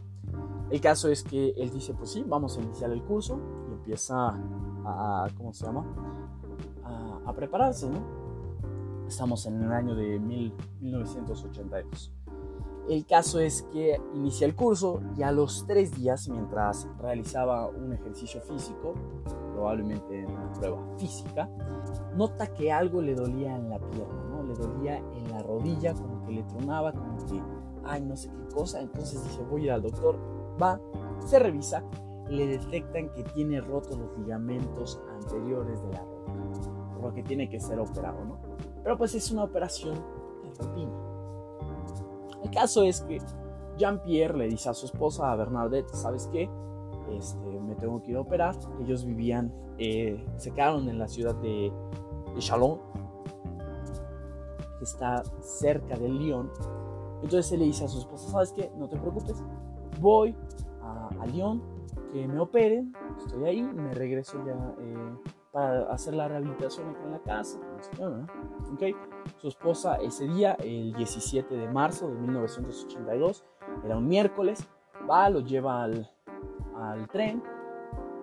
El 0.70 0.82
caso 0.82 1.10
es 1.10 1.24
que 1.24 1.54
él 1.56 1.70
dice, 1.70 1.94
pues 1.94 2.12
sí, 2.12 2.24
vamos 2.28 2.58
a 2.58 2.62
iniciar 2.62 2.92
el 2.92 3.04
curso 3.04 3.40
y 3.70 3.74
empieza 3.74 4.38
a, 4.88 5.28
¿cómo 5.36 5.54
se 5.54 5.66
llama? 5.66 5.86
A, 6.84 7.20
a, 7.26 7.34
prepararse, 7.34 7.90
¿no? 7.90 8.00
Estamos 9.08 9.46
en 9.46 9.62
el 9.62 9.72
año 9.72 9.96
de 9.96 10.20
mil, 10.20 10.54
1982. 10.82 12.14
El 12.90 13.06
caso 13.06 13.40
es 13.42 13.64
que 13.74 14.00
inicia 14.14 14.48
el 14.48 14.56
curso 14.56 15.02
y 15.18 15.24
a 15.24 15.32
los 15.34 15.66
tres 15.68 15.92
días, 15.92 16.30
mientras 16.30 16.88
realizaba 17.00 17.68
un 17.68 17.92
ejercicio 17.92 18.40
físico, 18.42 18.94
probablemente 19.54 20.26
una 20.26 20.54
prueba 20.54 20.82
física, 20.98 21.50
nota 22.16 22.48
que 22.54 22.72
algo 22.72 23.02
le 23.02 23.14
dolía 23.14 23.58
en 23.58 23.70
la 23.70 23.80
pierna, 23.80 24.24
¿no? 24.30 24.44
Le 24.44 24.54
dolía 24.54 24.98
en 24.98 25.30
la 25.32 25.44
rodilla, 25.44 25.94
como 25.94 26.24
que 26.26 26.32
le 26.32 26.44
tronaba, 26.44 26.94
como 26.94 27.18
que, 27.26 27.42
ay, 27.84 28.04
no 28.04 28.16
sé 28.16 28.30
qué 28.30 28.56
cosa. 28.56 28.80
Entonces 28.80 29.22
dice, 29.22 29.44
voy 29.44 29.64
a 29.64 29.66
ir 29.66 29.72
al 29.72 29.82
doctor, 29.82 30.18
va, 30.62 30.80
se 31.26 31.40
revisa 31.40 31.84
le 32.30 32.48
detectan 32.48 33.10
que 33.10 33.24
tiene 33.24 33.62
rotos 33.62 33.98
los 33.98 34.18
ligamentos 34.18 35.02
anteriores 35.16 35.82
de 35.84 35.92
la 35.94 36.04
rodilla, 36.04 36.94
por 36.94 37.04
lo 37.04 37.14
que 37.14 37.24
tiene 37.24 37.50
que 37.50 37.60
ser 37.60 37.80
operado, 37.80 38.24
¿no? 38.26 38.40
Pero 38.84 38.98
pues 38.98 39.16
es 39.16 39.32
una 39.32 39.44
operación 39.44 39.96
de 39.96 40.64
rutina. 40.64 40.92
El 42.44 42.52
caso 42.52 42.84
es 42.84 43.02
que 43.02 43.20
Jean-Pierre 43.78 44.38
le 44.38 44.48
dice 44.48 44.70
a 44.70 44.74
su 44.74 44.86
esposa, 44.86 45.32
a 45.32 45.36
Bernadette, 45.36 45.90
¿sabes 45.94 46.28
qué? 46.32 46.50
Este, 47.12 47.60
me 47.60 47.76
tengo 47.76 48.02
que 48.02 48.12
ir 48.12 48.18
a 48.18 48.22
operar. 48.22 48.56
Ellos 48.82 49.06
vivían, 49.06 49.54
eh, 49.78 50.26
se 50.38 50.52
quedaron 50.52 50.90
en 50.90 51.00
la 51.00 51.08
ciudad 51.08 51.36
de, 51.36 51.72
de 52.34 52.40
Chalon, 52.40 52.80
que 54.78 54.84
está 54.84 55.24
cerca 55.42 55.98
de 55.98 56.10
Lyon. 56.10 56.52
Entonces 57.24 57.52
él 57.52 57.60
le 57.60 57.66
dice 57.66 57.86
a 57.86 57.88
su 57.88 58.00
esposa, 58.00 58.30
¿sabes 58.30 58.52
qué? 58.54 58.72
No 58.78 58.88
te 58.88 58.98
preocupes, 58.98 59.44
voy 60.00 60.36
a, 60.82 61.10
a 61.20 61.26
Lyon, 61.28 61.62
que 62.18 62.28
me 62.28 62.40
operen, 62.40 62.94
estoy 63.18 63.46
ahí, 63.46 63.62
me 63.62 63.94
regreso 63.94 64.44
ya 64.44 64.74
eh, 64.80 65.18
para 65.52 65.92
hacer 65.94 66.16
la 66.16 66.28
rehabilitación 66.28 66.90
acá 66.90 67.04
en 67.04 67.12
la 67.12 67.20
casa. 67.20 67.60
¿Okay? 68.74 68.96
Su 69.38 69.50
esposa 69.50 69.98
ese 69.98 70.28
día, 70.28 70.54
el 70.60 70.94
17 70.94 71.56
de 71.56 71.68
marzo 71.70 72.08
de 72.10 72.16
1982, 72.16 73.46
era 73.86 73.98
un 73.98 74.08
miércoles, 74.08 74.68
va, 75.10 75.30
lo 75.30 75.42
lleva 75.42 75.84
al, 75.84 76.10
al 76.76 77.08
tren, 77.08 77.44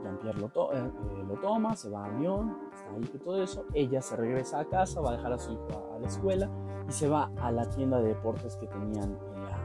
Jean-Pierre 0.02 0.40
lo, 0.40 0.48
to 0.48 0.72
eh, 0.72 0.78
eh, 0.78 1.24
lo, 1.26 1.34
toma, 1.36 1.76
se 1.76 1.88
va 1.88 2.06
a 2.06 2.08
Lyon, 2.18 2.58
está 2.74 2.90
ahí 2.90 3.10
y 3.14 3.18
todo 3.18 3.42
eso, 3.42 3.64
ella 3.74 4.02
se 4.02 4.16
regresa 4.16 4.58
a 4.58 4.64
casa, 4.64 5.00
va 5.00 5.10
a 5.10 5.16
dejar 5.16 5.32
a 5.32 5.38
su 5.38 5.52
hijo 5.52 5.92
a, 5.94 5.98
la 6.00 6.08
escuela 6.08 6.50
y 6.88 6.92
se 6.92 7.08
va 7.08 7.30
a 7.40 7.52
la 7.52 7.68
tienda 7.70 8.00
de 8.00 8.08
deportes 8.08 8.56
que 8.56 8.66
tenían 8.66 9.16
en, 9.34 9.44
la, 9.44 9.58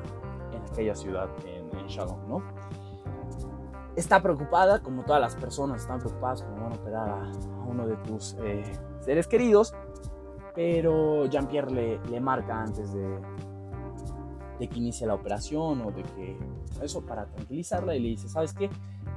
en 0.56 0.62
aquella 0.72 0.94
ciudad, 0.94 1.30
en, 1.46 1.78
en 1.78 1.88
Chalon, 1.88 2.30
¿no? 2.30 2.44
Está 3.96 4.22
preocupada, 4.22 4.82
como 4.82 5.04
todas 5.04 5.22
las 5.22 5.36
personas 5.36 5.82
están 5.82 6.00
preocupadas 6.00 6.44
cuando 6.44 6.64
van 6.64 6.74
a 6.74 6.76
operar 6.76 7.10
a, 7.10 7.32
uno 7.68 7.88
de 7.88 7.96
tus 7.98 8.36
eh, 8.44 8.64
seres 9.02 9.28
queridos, 9.28 9.74
pero 10.56 11.26
Jean-Pierre 11.26 11.72
le, 11.72 12.00
le, 12.10 12.20
marca 12.20 12.62
antes 12.62 12.94
de, 12.94 13.20
de 14.60 14.68
que 14.68 14.78
inicie 14.78 15.06
la 15.06 15.16
operación 15.16 15.82
o 15.82 15.92
de 15.92 16.04
que 16.04 16.38
eso 16.82 17.06
para 17.06 17.26
tranquilizarla 17.28 17.96
y 17.96 18.00
le 18.00 18.10
dice, 18.10 18.28
¿sabes 18.28 18.54
qué? 18.54 18.70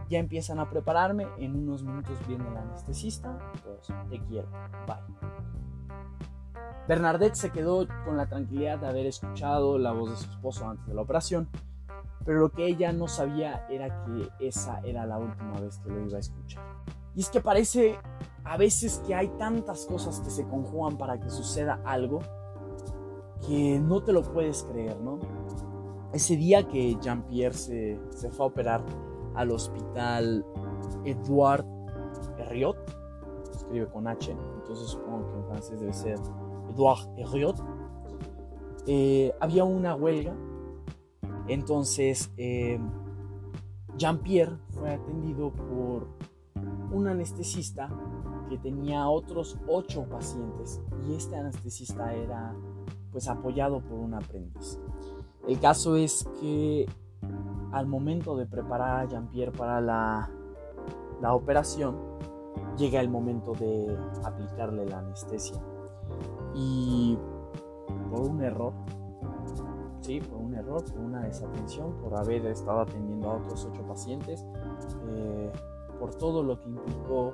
Ya 0.08 0.18
empiezan 0.18 0.58
a 0.58 0.68
prepararme, 0.68 1.26
en 1.38 1.56
unos 1.56 1.82
minutos 1.82 2.18
viene 2.26 2.46
el 2.48 2.56
anestesista, 2.56 3.38
pues 3.64 3.88
te 4.10 4.20
quiero, 4.26 4.48
bye. 4.86 5.32
Bernadette 6.88 7.36
se 7.36 7.50
quedó 7.50 7.86
con 8.04 8.16
la 8.16 8.26
tranquilidad 8.26 8.78
de 8.78 8.88
haber 8.88 9.06
escuchado 9.06 9.78
la 9.78 9.92
voz 9.92 10.10
de 10.10 10.16
su 10.16 10.30
esposo 10.30 10.68
antes 10.68 10.86
de 10.86 10.94
la 10.94 11.02
operación, 11.02 11.48
pero 12.24 12.40
lo 12.40 12.50
que 12.50 12.66
ella 12.66 12.92
no 12.92 13.08
sabía 13.08 13.66
era 13.68 14.04
que 14.04 14.46
esa 14.46 14.80
era 14.80 15.06
la 15.06 15.18
última 15.18 15.60
vez 15.60 15.78
que 15.78 15.90
lo 15.90 16.06
iba 16.06 16.16
a 16.16 16.20
escuchar. 16.20 16.62
Y 17.14 17.20
es 17.20 17.28
que 17.28 17.40
parece 17.40 17.98
a 18.44 18.56
veces 18.56 19.02
que 19.06 19.14
hay 19.14 19.28
tantas 19.38 19.86
cosas 19.86 20.20
que 20.20 20.30
se 20.30 20.46
conjugan 20.46 20.96
para 20.96 21.20
que 21.20 21.30
suceda 21.30 21.80
algo 21.84 22.20
que 23.46 23.78
no 23.78 24.02
te 24.02 24.12
lo 24.12 24.22
puedes 24.22 24.62
creer, 24.64 25.00
¿no? 25.00 25.18
Ese 26.12 26.36
día 26.36 26.66
que 26.68 26.96
Jean-Pierre 27.00 27.54
se, 27.54 28.00
se, 28.10 28.30
fue 28.30 28.46
a 28.46 28.48
operar 28.48 28.84
al 29.34 29.50
hospital 29.50 30.44
Edouard 31.04 31.64
Herriot, 32.38 32.76
escribe 33.50 33.86
con 33.88 34.06
H, 34.06 34.30
entonces 34.30 34.88
supongo 34.88 35.26
que 35.28 35.38
en 35.38 35.44
francés 35.46 35.80
debe 35.80 35.92
ser 35.92 36.18
Edouard 36.70 37.08
Herriot, 37.16 37.56
eh, 38.86 39.32
había 39.40 39.64
una 39.64 39.94
huelga, 39.94 40.34
entonces 41.48 42.32
eh, 42.36 42.78
Jean-Pierre 43.96 44.56
fue 44.70 44.90
atendido 44.94 45.52
por 45.52 46.08
un 46.92 47.08
anestesista 47.08 47.88
que 48.48 48.58
tenía 48.58 49.08
otros 49.08 49.58
ocho 49.66 50.04
pacientes 50.08 50.80
y 51.06 51.14
este 51.14 51.36
anestesista 51.36 52.14
era 52.14 52.54
pues 53.10 53.28
apoyado 53.28 53.80
por 53.80 53.98
un 53.98 54.14
aprendiz. 54.14 54.78
El 55.46 55.58
caso 55.60 55.96
es 55.96 56.28
que 56.40 56.86
al 57.72 57.86
momento 57.86 58.36
de 58.36 58.46
preparar 58.46 59.00
a 59.00 59.08
Jean-Pierre 59.08 59.52
para 59.52 59.80
la, 59.80 60.30
la 61.20 61.34
operación, 61.34 61.96
llega 62.76 63.00
el 63.00 63.08
momento 63.08 63.52
de 63.52 63.96
aplicarle 64.24 64.86
la 64.86 64.98
anestesia. 64.98 65.56
Y 66.54 67.18
por 68.10 68.20
un 68.28 68.42
error, 68.42 68.72
sí, 70.02 70.20
por 70.20 70.38
un 70.38 70.54
error, 70.54 70.84
por 70.84 71.00
una 71.00 71.22
desatención, 71.22 71.92
por 72.02 72.14
haber 72.16 72.44
estado 72.46 72.80
atendiendo 72.80 73.30
a 73.30 73.36
otros 73.36 73.64
ocho 73.64 73.82
pacientes, 73.86 74.44
eh, 75.08 75.50
por 75.98 76.14
todo 76.14 76.42
lo 76.42 76.58
que 76.60 76.68
implicó 76.68 77.32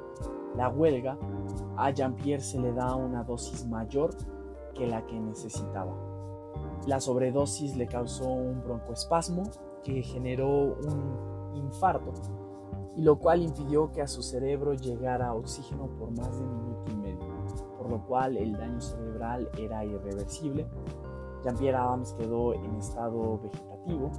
la 0.56 0.68
huelga, 0.68 1.18
a 1.76 1.90
Jean-Pierre 1.90 2.42
se 2.42 2.60
le 2.60 2.72
da 2.72 2.94
una 2.94 3.24
dosis 3.24 3.66
mayor 3.66 4.10
que 4.74 4.86
la 4.86 5.04
que 5.06 5.18
necesitaba. 5.18 5.94
La 6.86 7.00
sobredosis 7.00 7.76
le 7.76 7.86
causó 7.86 8.28
un 8.28 8.62
broncoespasmo 8.62 9.44
que 9.82 10.02
generó 10.02 10.76
un 10.76 11.54
infarto 11.54 12.12
y 12.96 13.02
lo 13.02 13.18
cual 13.18 13.42
impidió 13.42 13.92
que 13.92 14.02
a 14.02 14.08
su 14.08 14.22
cerebro 14.22 14.74
llegara 14.74 15.32
oxígeno 15.32 15.86
por 15.98 16.10
más 16.10 16.36
de 16.36 16.44
minuto 16.44 16.90
y 16.90 16.96
medio, 16.96 17.28
por 17.76 17.88
lo 17.88 18.04
cual 18.04 18.36
el 18.36 18.52
daño 18.52 18.80
cerebral 18.80 19.48
era 19.56 19.84
irreversible. 19.84 20.66
Jean-Pierre 21.44 21.78
Adams 21.78 22.14
quedó 22.14 22.54
en 22.54 22.76
estado 22.76 23.40
vegetativo, 23.42 24.10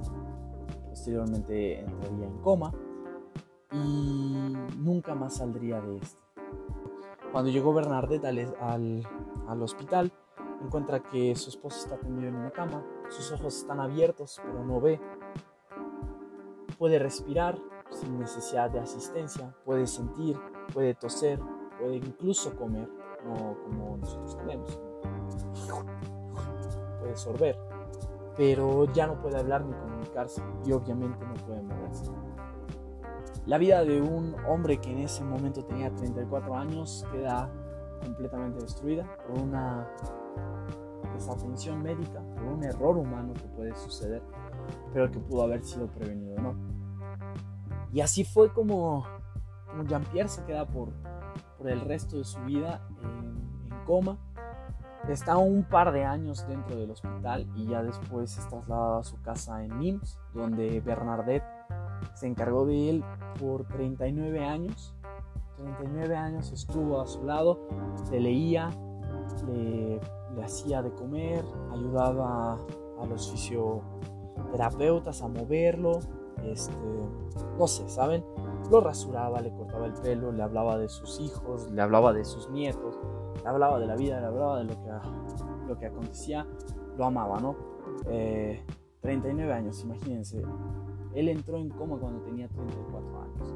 posteriormente 0.88 1.80
entraría 1.80 2.26
en 2.26 2.38
coma 2.38 2.72
y 3.72 4.36
nunca 4.78 5.14
más 5.14 5.36
saldría 5.36 5.80
de 5.80 5.98
este. 5.98 6.20
Cuando 7.32 7.50
llegó 7.50 7.72
Bernadette 7.72 8.24
al, 8.24 9.06
al, 9.46 9.62
hospital, 9.62 10.12
encuentra 10.64 11.00
que 11.00 11.34
su 11.36 11.50
esposo 11.50 11.78
está 11.78 11.96
tendido 11.96 12.28
en 12.28 12.36
una 12.36 12.50
cama, 12.50 12.84
sus 13.08 13.30
ojos 13.32 13.56
están 13.56 13.78
abiertos 13.78 14.40
pero 14.44 14.64
no 14.64 14.80
ve, 14.80 15.00
puede 16.78 16.98
respirar 16.98 17.56
sin 17.90 18.18
necesidad 18.18 18.70
de 18.70 18.80
asistencia, 18.80 19.54
puede 19.64 19.86
sentir, 19.86 20.36
puede 20.72 20.94
toser, 20.94 21.38
puede 21.78 21.96
incluso 21.96 22.56
comer, 22.56 22.88
no 23.24 23.56
como 23.62 23.96
nosotros 23.98 24.34
comemos, 24.34 24.80
sorber, 27.16 27.58
pero 28.36 28.84
ya 28.92 29.06
no 29.06 29.20
puede 29.20 29.38
hablar 29.38 29.64
ni 29.64 29.72
comunicarse 29.72 30.42
y 30.64 30.72
obviamente 30.72 31.24
no 31.24 31.34
puede 31.46 31.62
moverse. 31.62 32.10
La 33.46 33.58
vida 33.58 33.84
de 33.84 34.00
un 34.00 34.36
hombre 34.46 34.78
que 34.78 34.92
en 34.92 34.98
ese 34.98 35.24
momento 35.24 35.64
tenía 35.64 35.94
34 35.94 36.54
años 36.54 37.04
queda 37.10 37.50
completamente 38.02 38.60
destruida 38.60 39.06
por 39.26 39.38
una 39.38 39.88
desatención 41.14 41.82
médica, 41.82 42.22
por 42.34 42.44
un 42.44 42.64
error 42.64 42.96
humano 42.96 43.32
que 43.34 43.48
puede 43.48 43.74
suceder, 43.74 44.22
pero 44.92 45.10
que 45.10 45.18
pudo 45.18 45.42
haber 45.42 45.64
sido 45.64 45.86
prevenido, 45.88 46.40
¿no? 46.40 46.54
Y 47.92 48.00
así 48.00 48.24
fue 48.24 48.52
como, 48.52 49.04
como 49.68 49.84
Jean-Pierre 49.84 50.28
se 50.28 50.44
queda 50.44 50.66
por, 50.66 50.92
por 51.58 51.68
el 51.68 51.80
resto 51.80 52.18
de 52.18 52.24
su 52.24 52.40
vida 52.42 52.86
en, 53.02 53.72
en 53.72 53.84
coma. 53.84 54.18
Está 55.10 55.38
un 55.38 55.64
par 55.64 55.90
de 55.90 56.04
años 56.04 56.46
dentro 56.46 56.76
del 56.76 56.92
hospital 56.92 57.44
y 57.56 57.66
ya 57.66 57.82
después 57.82 58.38
es 58.38 58.48
trasladado 58.48 58.98
a 58.98 59.02
su 59.02 59.20
casa 59.20 59.64
en 59.64 59.76
Nimes, 59.80 60.20
donde 60.32 60.80
Bernadette 60.80 61.42
se 62.14 62.28
encargó 62.28 62.64
de 62.64 62.90
él 62.90 63.04
por 63.40 63.64
39 63.64 64.44
años. 64.44 64.94
39 65.56 66.16
años 66.16 66.52
estuvo 66.52 67.00
a 67.00 67.08
su 67.08 67.24
lado, 67.24 67.66
le 68.12 68.20
leía, 68.20 68.70
le, 69.48 70.00
hacía 70.44 70.80
de 70.80 70.92
comer, 70.92 71.44
ayudaba 71.72 72.54
a 72.54 73.06
los 73.06 73.32
fisioterapeutas 73.32 75.22
a 75.22 75.28
moverlo, 75.28 75.98
este, 76.44 76.72
no 77.58 77.66
sé, 77.66 77.88
¿saben? 77.88 78.24
Lo 78.70 78.80
rasuraba, 78.80 79.40
le 79.40 79.52
cortaba 79.52 79.86
el 79.86 79.94
pelo, 79.94 80.30
le 80.30 80.42
hablaba 80.44 80.78
de 80.78 80.88
sus 80.88 81.18
hijos, 81.18 81.68
le 81.72 81.82
hablaba 81.82 82.12
de 82.12 82.24
sus 82.24 82.48
nietos, 82.48 82.96
le 82.96 83.19
hablaba 83.48 83.78
de 83.78 83.86
la 83.86 83.96
vida, 83.96 84.20
le 84.20 84.26
hablaba 84.26 84.58
de 84.58 84.64
lo 84.64 84.74
que, 84.74 84.90
lo 85.68 85.78
que 85.78 85.86
acontecía, 85.86 86.46
lo 86.96 87.06
amaba, 87.06 87.40
¿no? 87.40 87.56
39 89.00 89.50
eh, 89.50 89.52
años, 89.52 89.82
imagínense, 89.82 90.42
él 91.14 91.28
entró 91.28 91.58
en 91.58 91.70
coma 91.70 91.96
cuando 91.98 92.20
tenía 92.20 92.48
34 92.48 93.22
años. 93.22 93.54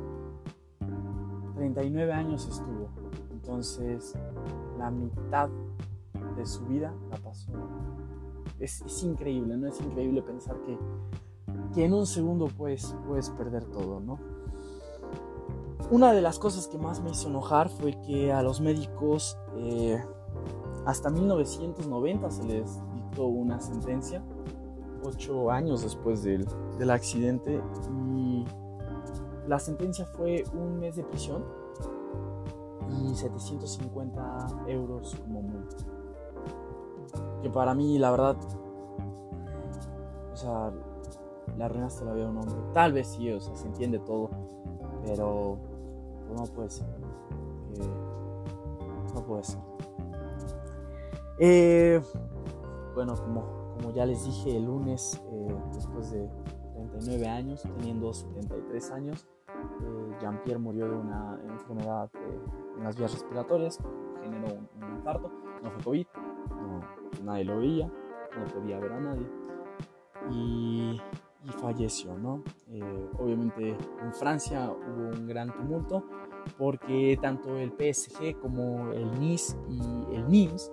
39 1.54 2.12
años 2.12 2.48
estuvo. 2.48 2.88
Entonces, 3.30 4.14
la 4.78 4.90
mitad 4.90 5.48
de 6.36 6.46
su 6.46 6.64
vida 6.66 6.92
la 7.10 7.16
pasó. 7.18 7.52
Es, 8.58 9.02
increíble, 9.02 9.56
¿no? 9.56 9.68
Es 9.68 9.80
increíble 9.80 10.22
pensar 10.22 10.56
que, 10.62 10.78
que 11.74 11.84
en 11.84 11.92
un 11.92 12.06
segundo 12.06 12.46
puedes, 12.46 12.96
puedes 13.06 13.30
perder 13.30 13.64
todo, 13.66 14.00
¿no? 14.00 14.18
Una 15.94 16.12
de 16.12 16.20
las 16.20 16.40
cosas 16.40 16.66
que 16.66 16.76
más 16.76 17.00
me 17.00 17.12
hizo 17.12 17.28
enojar 17.28 17.68
fue 17.68 17.92
que 18.00 18.32
a 18.32 18.42
los 18.42 18.60
médicos 18.60 19.38
eh, 19.54 20.04
hasta 20.86 21.08
1990 21.08 22.30
se 22.32 22.42
les 22.42 22.80
dictó 22.96 23.26
una 23.26 23.60
sentencia 23.60 24.20
ocho 25.04 25.52
años 25.52 25.82
después 25.82 26.24
del, 26.24 26.48
del 26.78 26.90
accidente 26.90 27.62
y 28.18 28.44
la 29.46 29.60
sentencia 29.60 30.04
fue 30.04 30.42
un 30.52 30.80
mes 30.80 30.96
de 30.96 31.04
prisión 31.04 31.44
y 32.90 33.14
750 33.14 34.64
euros 34.66 35.14
como 35.22 35.42
multa. 35.42 35.76
Que 37.40 37.50
para 37.50 37.72
mí, 37.72 38.00
la 38.00 38.10
verdad, 38.10 38.36
o 40.32 40.36
sea, 40.36 40.72
la 41.56 41.66
arruinaste 41.66 42.04
la 42.04 42.14
vida 42.14 42.24
de 42.24 42.30
un 42.32 42.38
hombre. 42.38 42.56
Tal 42.72 42.92
vez 42.92 43.06
sí, 43.06 43.30
o 43.30 43.40
sea, 43.40 43.54
se 43.54 43.68
entiende 43.68 44.00
todo, 44.00 44.28
pero 45.06 45.72
no 46.34 46.44
puede 46.44 46.70
ser. 46.70 46.86
no 49.14 49.24
puede 49.24 49.44
ser. 49.44 49.60
Eh, 51.38 52.00
bueno, 52.94 53.14
como 53.16 53.64
como 53.74 53.90
ya 53.90 54.06
les 54.06 54.24
dije 54.24 54.56
el 54.56 54.66
lunes, 54.66 55.20
eh, 55.30 55.56
después 55.74 56.10
de 56.10 56.28
39 56.74 57.28
años, 57.28 57.62
teniendo 57.62 58.12
73 58.12 58.90
años, 58.92 59.26
eh, 59.48 60.16
Jean-Pierre 60.20 60.60
murió 60.60 60.88
de 60.88 60.96
una 60.96 61.40
enfermedad 61.48 62.10
en 62.76 62.84
las 62.84 62.96
vías 62.96 63.12
respiratorias, 63.12 63.78
generó 64.22 64.46
un, 64.54 64.96
infarto, 64.96 65.30
no 65.62 65.70
fue 65.70 65.82
COVID, 65.82 66.06
nadie 67.24 67.44
lo 67.44 67.58
veía, 67.58 67.86
no 67.86 68.44
podía 68.54 68.78
ver 68.78 68.92
a 68.92 69.00
nadie 69.00 69.26
y, 70.30 71.00
y 71.44 71.50
falleció, 71.52 72.16
¿no? 72.16 72.42
obviamente 73.18 73.76
en 74.02 74.14
Francia 74.14 74.70
hubo 74.70 75.16
un 75.16 75.26
gran 75.26 75.52
tumulto 75.54 76.04
porque 76.58 77.18
tanto 77.20 77.56
el 77.58 77.70
PSG 77.70 78.38
como 78.40 78.92
el 78.92 79.18
Nice 79.18 79.56
y 79.68 80.14
el 80.14 80.28
Nims 80.28 80.70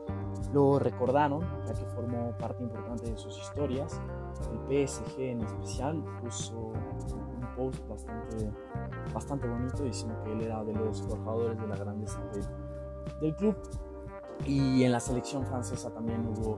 lo 0.53 0.79
recordaron, 0.79 1.41
ya 1.65 1.73
que 1.73 1.85
formó 1.87 2.35
parte 2.37 2.63
importante 2.63 3.09
de 3.09 3.17
sus 3.17 3.37
historias. 3.37 4.01
El 4.51 4.87
PSG 4.87 5.19
en 5.19 5.41
especial 5.41 6.03
puso 6.21 6.57
un 6.57 7.55
post 7.55 7.87
bastante, 7.87 8.51
bastante 9.13 9.47
bonito 9.47 9.83
diciendo 9.83 10.21
que 10.23 10.33
él 10.33 10.41
era 10.41 10.63
de 10.63 10.73
los 10.73 11.01
forjadores 11.03 11.59
de 11.59 11.67
la 11.67 11.75
grandeza 11.75 12.19
del, 13.21 13.35
club. 13.35 13.55
Y 14.45 14.83
en 14.83 14.91
la 14.91 14.99
selección 14.99 15.45
francesa 15.45 15.93
también 15.93 16.27
hubo 16.27 16.57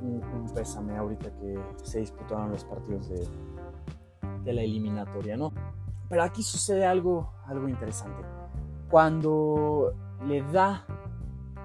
un, 0.00 0.50
pésame 0.54 0.96
ahorita 0.96 1.30
que 1.36 1.58
se 1.82 2.00
disputaron 2.00 2.50
los 2.50 2.64
partidos 2.64 3.08
de, 3.08 3.26
de 4.44 4.52
la 4.52 4.62
eliminatoria, 4.62 5.36
¿no? 5.36 5.52
Pero 6.08 6.22
aquí 6.22 6.42
sucede 6.42 6.84
algo, 6.84 7.32
algo 7.46 7.68
interesante. 7.68 8.22
Cuando 8.90 9.94
le 10.26 10.42
da 10.42 10.84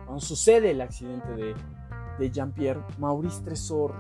cuando 0.08 0.22
sucede 0.22 0.72
el 0.72 0.80
accidente 0.80 1.36
de, 1.36 1.54
de 2.18 2.32
Jean-Pierre, 2.32 2.82
Maurice 2.98 3.44
Tresor 3.44 3.94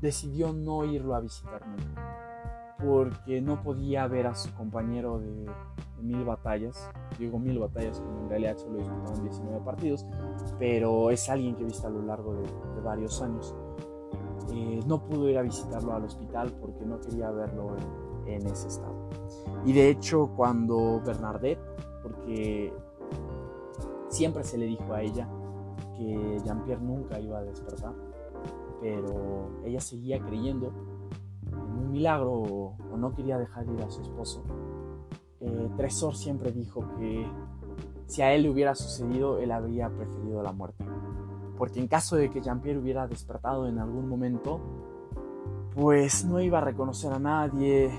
decidió 0.00 0.54
no 0.54 0.86
irlo 0.86 1.14
a 1.14 1.20
visitar 1.20 1.66
nunca, 1.66 2.76
porque 2.82 3.42
no 3.42 3.62
podía 3.62 4.06
ver 4.06 4.26
a 4.26 4.34
su 4.34 4.54
compañero 4.54 5.18
de, 5.18 5.46
mil 6.00 6.24
batallas, 6.24 6.90
digo 7.18 7.38
mil 7.38 7.58
batallas, 7.58 8.00
como 8.00 8.22
en 8.22 8.28
realidad 8.28 8.56
solo 8.56 8.78
disputaron 8.78 9.22
19 9.22 9.64
partidos, 9.64 10.06
pero 10.58 11.10
es 11.10 11.28
alguien 11.28 11.56
que 11.56 11.64
viste 11.64 11.86
a 11.86 11.90
lo 11.90 12.02
largo 12.02 12.34
de, 12.34 12.46
varios 12.82 13.20
años. 13.20 13.54
Eh, 14.52 14.80
no 14.86 15.02
pudo 15.02 15.28
ir 15.28 15.36
a 15.38 15.42
visitarlo 15.42 15.92
al 15.92 16.04
hospital 16.04 16.52
porque 16.60 16.84
no 16.84 17.00
quería 17.00 17.32
verlo 17.32 17.74
en, 18.26 18.34
en 18.34 18.46
ese 18.46 18.68
estado. 18.68 18.94
Y 19.64 19.72
de 19.72 19.90
hecho, 19.90 20.30
cuando 20.36 21.02
Bernadette, 21.04 21.58
porque 22.00 22.72
Siempre 24.08 24.44
se 24.44 24.56
le 24.56 24.66
dijo 24.66 24.94
a 24.94 25.02
ella 25.02 25.28
que 25.96 26.40
Jean-Pierre 26.44 26.80
nunca 26.80 27.18
iba 27.20 27.38
a 27.38 27.42
despertar, 27.42 27.92
pero 28.80 29.50
ella 29.64 29.80
seguía 29.80 30.20
creyendo 30.20 30.72
en 31.52 31.58
un 31.58 31.90
milagro 31.90 32.32
o, 32.32 32.76
no 32.96 33.14
quería 33.14 33.36
dejar 33.36 33.66
ir 33.68 33.82
a 33.82 33.90
su 33.90 34.00
esposo, 34.00 34.42
eh, 35.40 35.70
Tresor 35.76 36.16
siempre 36.16 36.52
dijo 36.52 36.84
que 36.98 37.26
si 38.06 38.22
a 38.22 38.32
él 38.32 38.42
le 38.44 38.50
hubiera 38.50 38.74
sucedido, 38.74 39.38
él 39.38 39.50
habría 39.50 39.88
preferido 39.90 40.42
la 40.42 40.52
muerte. 40.52 40.84
Porque 41.58 41.80
en 41.80 41.88
caso 41.88 42.16
de 42.16 42.30
que 42.30 42.40
Jean-Pierre 42.40 42.78
hubiera 42.78 43.06
despertado 43.06 43.66
en 43.66 43.78
algún 43.78 44.08
momento, 44.08 44.60
pues 45.74 46.24
no 46.24 46.40
iba 46.40 46.58
a 46.58 46.62
reconocer 46.62 47.12
a 47.12 47.18
nadie, 47.18 47.90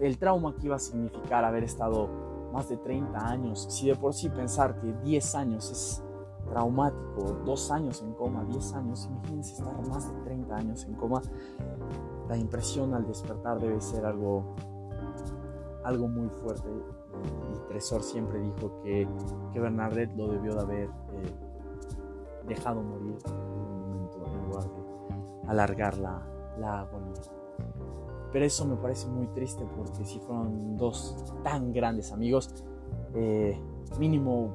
el 0.00 0.18
trauma 0.18 0.54
que 0.56 0.66
iba 0.66 0.76
a 0.76 0.80
significar 0.80 1.44
haber 1.44 1.64
estado 1.64 2.08
más 2.52 2.68
de 2.68 2.76
30 2.76 3.18
años, 3.26 3.66
si 3.70 3.88
de 3.88 3.96
por 3.96 4.14
sí 4.14 4.28
pensar 4.28 4.80
que 4.80 4.92
10 5.04 5.34
años 5.34 5.70
es 5.70 6.02
traumático, 6.48 7.40
dos 7.44 7.70
años 7.70 8.02
en 8.02 8.12
coma, 8.12 8.44
10 8.44 8.74
años, 8.74 9.08
imagínense 9.10 9.54
estar 9.54 9.88
más 9.88 10.12
de 10.12 10.20
30 10.22 10.56
años 10.56 10.84
en 10.84 10.94
coma, 10.94 11.22
la 12.28 12.36
impresión 12.36 12.94
al 12.94 13.06
despertar 13.06 13.60
debe 13.60 13.80
ser 13.80 14.04
algo, 14.04 14.54
algo 15.84 16.08
muy 16.08 16.28
fuerte. 16.28 16.68
Y 16.68 17.68
Tresor 17.68 18.02
siempre 18.02 18.40
dijo 18.40 18.80
que, 18.82 19.08
que 19.52 19.60
Bernadette 19.60 20.14
lo 20.16 20.28
debió 20.28 20.54
de 20.54 20.60
haber 20.60 20.88
eh, 20.88 21.34
dejado 22.46 22.82
morir 22.82 23.16
en 23.26 23.32
un 23.32 23.80
momento 23.80 24.24
en 24.26 24.48
lugar 24.48 24.64
de 24.64 25.50
alargar 25.50 25.98
la, 25.98 26.22
la 26.58 26.80
agonía. 26.80 27.20
Pero 28.32 28.44
eso 28.46 28.64
me 28.66 28.76
parece 28.76 29.08
muy 29.08 29.26
triste 29.28 29.64
porque 29.76 30.04
si 30.04 30.18
fueron 30.20 30.76
dos 30.76 31.22
tan 31.42 31.72
grandes 31.72 32.12
amigos, 32.12 32.64
eh, 33.14 33.60
mínimo 33.98 34.54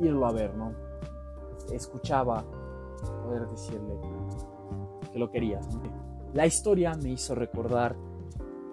irlo 0.00 0.26
a 0.26 0.32
ver, 0.32 0.56
¿no? 0.56 0.72
Escuchaba 1.72 2.44
poder 3.24 3.48
decirle 3.48 3.94
que 5.12 5.18
lo 5.18 5.30
quería. 5.30 5.60
La 6.32 6.46
historia 6.46 6.94
me 6.94 7.10
hizo 7.10 7.34
recordar 7.34 7.96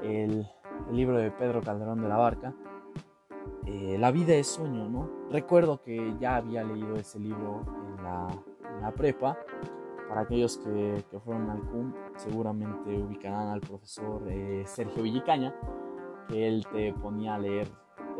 el, 0.03 0.47
libro 0.91 1.17
de 1.17 1.31
Pedro 1.31 1.61
Calderón 1.61 2.01
de 2.01 2.09
la 2.09 2.17
Barca, 2.17 2.53
eh, 3.65 3.97
La 3.99 4.11
vida 4.11 4.33
es 4.35 4.47
sueño, 4.47 4.87
¿no? 4.89 5.09
Recuerdo 5.29 5.81
que 5.81 6.15
ya 6.19 6.37
había 6.37 6.63
leído 6.63 6.95
ese 6.95 7.19
libro 7.19 7.61
en 7.97 8.03
la, 8.03 8.91
prepa. 8.95 9.37
Para 10.07 10.21
aquellos 10.21 10.57
que, 10.57 11.03
fueron 11.19 11.49
al 11.49 11.59
CUM, 11.63 11.93
seguramente 12.15 12.97
ubicarán 12.97 13.49
al 13.49 13.59
profesor 13.59 14.23
eh, 14.29 14.63
Sergio 14.65 15.03
Villicaña, 15.03 15.53
que 16.29 16.47
él 16.47 16.65
te 16.71 16.93
ponía 16.93 17.35
a 17.35 17.39
leer 17.39 17.67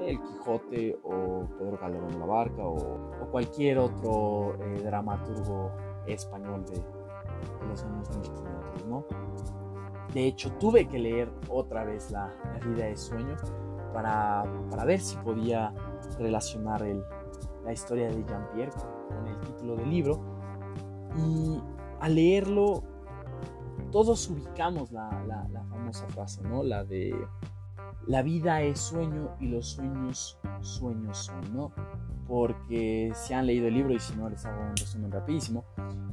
El 0.01 0.21
Quijote 0.21 0.99
o 1.03 1.45
Pedro 1.57 1.79
Calderón 1.79 2.09
de 2.09 2.19
la 2.19 2.25
Barca 2.25 2.65
o, 2.65 3.29
cualquier 3.31 3.77
otro 3.77 4.55
eh, 4.61 4.81
dramaturgo 4.83 5.71
español 6.05 6.65
de, 6.65 6.81
los 7.69 7.83
años 7.83 8.09
1500, 8.17 8.85
¿no? 8.87 9.05
De 10.17 10.25
hecho, 10.25 10.51
tuve 10.53 10.87
que 10.87 10.97
leer 10.97 11.31
otra 11.47 11.85
vez 11.85 12.09
La, 12.09 12.33
vida 12.65 12.85
de 12.85 12.97
sueño 12.97 13.35
para, 13.93 14.43
para, 14.71 14.83
ver 14.83 14.99
si 14.99 15.15
podía 15.17 15.71
relacionar 16.17 16.81
el, 16.81 17.03
la 17.63 17.71
historia 17.71 18.07
de 18.07 18.25
Jean-Pierre 18.25 18.71
con 19.09 19.27
el 19.27 19.39
título 19.41 19.75
del 19.75 19.91
libro. 19.91 20.19
Y 21.15 21.61
al 21.99 22.15
leerlo, 22.15 22.81
todos 23.91 24.27
ubicamos 24.31 24.91
la, 24.91 25.07
la, 25.27 25.47
la 25.49 25.63
famosa 25.65 26.07
frase, 26.07 26.41
¿no? 26.41 26.63
La 26.63 26.83
de 26.83 27.13
la 28.07 28.23
vida 28.23 28.63
es 28.63 28.79
sueño 28.79 29.35
y 29.39 29.49
los 29.49 29.67
sueños 29.67 30.39
sueños 30.61 31.15
son, 31.15 31.55
¿no? 31.55 31.71
Porque 32.27 33.11
si 33.13 33.35
han 33.35 33.45
leído 33.45 33.67
el 33.67 33.75
libro 33.75 33.93
y 33.93 33.99
si 33.99 34.15
no 34.15 34.31
les 34.31 34.43
hago 34.47 34.63
un 34.63 34.75
resumen 34.75 35.11
rapidísimo, 35.11 35.63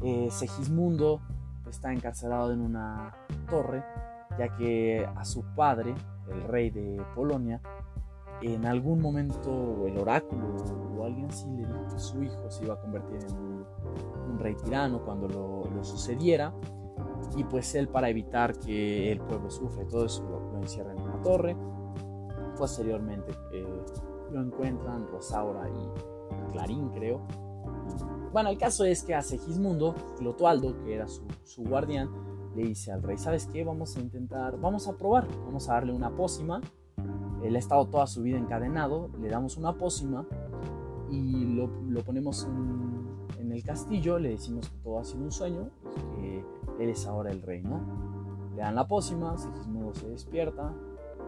eh, 0.02 0.28
Segismundo 0.30 1.22
está 1.70 1.92
encarcelado 1.92 2.52
en 2.52 2.60
una 2.60 3.14
torre 3.48 3.82
ya 4.38 4.48
que 4.56 5.06
a 5.14 5.24
su 5.24 5.44
padre, 5.54 5.94
el 6.30 6.42
rey 6.44 6.70
de 6.70 7.02
Polonia, 7.14 7.60
en 8.42 8.66
algún 8.66 9.00
momento 9.00 9.86
el 9.86 9.96
oráculo 9.96 10.56
o 10.98 11.04
alguien 11.04 11.26
así 11.26 11.48
le 11.50 11.66
dijo 11.66 11.86
que 11.90 11.98
su 11.98 12.22
hijo 12.22 12.50
se 12.50 12.64
iba 12.64 12.74
a 12.74 12.80
convertir 12.80 13.18
en 13.28 13.36
un, 13.36 13.64
rey 14.38 14.56
tirano 14.56 15.02
cuando 15.04 15.28
lo, 15.28 15.84
sucediera. 15.84 16.52
Y 17.36 17.44
pues 17.44 17.74
él 17.74 17.88
para 17.88 18.08
evitar 18.10 18.58
que 18.58 19.12
el 19.12 19.20
pueblo 19.20 19.50
sufra 19.50 19.84
y 19.84 19.86
todo 19.86 20.06
eso 20.06 20.22
lo, 20.24 20.58
encierra 20.58 20.92
en 20.92 21.00
una 21.00 21.20
torre. 21.22 21.56
Posteriormente 22.58 23.32
eh, 23.52 23.84
lo 24.32 24.42
encuentran 24.42 25.06
Rosaura 25.08 25.68
y 25.68 26.52
Clarín 26.52 26.90
creo 26.90 27.26
bueno, 28.34 28.50
el 28.50 28.58
caso 28.58 28.84
es 28.84 29.04
que 29.04 29.14
a 29.14 29.22
Segismundo, 29.22 29.94
Clotualdo, 30.18 30.82
que 30.82 30.92
era 30.92 31.06
su, 31.06 31.62
guardián, 31.62 32.10
le 32.56 32.64
dice 32.64 32.90
al 32.90 33.00
rey, 33.00 33.16
¿sabes 33.16 33.46
qué? 33.46 33.62
Vamos 33.62 33.96
a 33.96 34.00
intentar, 34.00 34.58
vamos 34.58 34.88
a 34.88 34.96
probar, 34.96 35.28
vamos 35.46 35.68
a 35.68 35.74
darle 35.74 35.92
una 35.92 36.10
pócima. 36.10 36.60
Él 37.44 37.54
ha 37.54 37.58
estado 37.60 37.86
toda 37.86 38.08
su 38.08 38.22
vida 38.22 38.36
encadenado, 38.36 39.08
le 39.20 39.28
damos 39.28 39.56
una 39.56 39.78
pócima 39.78 40.26
y 41.12 41.44
lo, 41.44 41.70
ponemos 42.04 42.48
en, 43.38 43.52
el 43.52 43.62
castillo, 43.62 44.18
le 44.18 44.30
decimos 44.30 44.68
que 44.68 44.78
todo 44.78 44.98
ha 44.98 45.04
sido 45.04 45.22
un 45.22 45.30
sueño 45.30 45.70
que 46.16 46.44
él 46.80 46.90
es 46.90 47.06
ahora 47.06 47.30
el 47.30 47.40
rey, 47.40 47.62
¿no? 47.62 47.82
Le 48.56 48.62
dan 48.62 48.74
la 48.74 48.88
pócima, 48.88 49.38
Segismundo 49.38 49.94
se 49.94 50.08
despierta, 50.08 50.74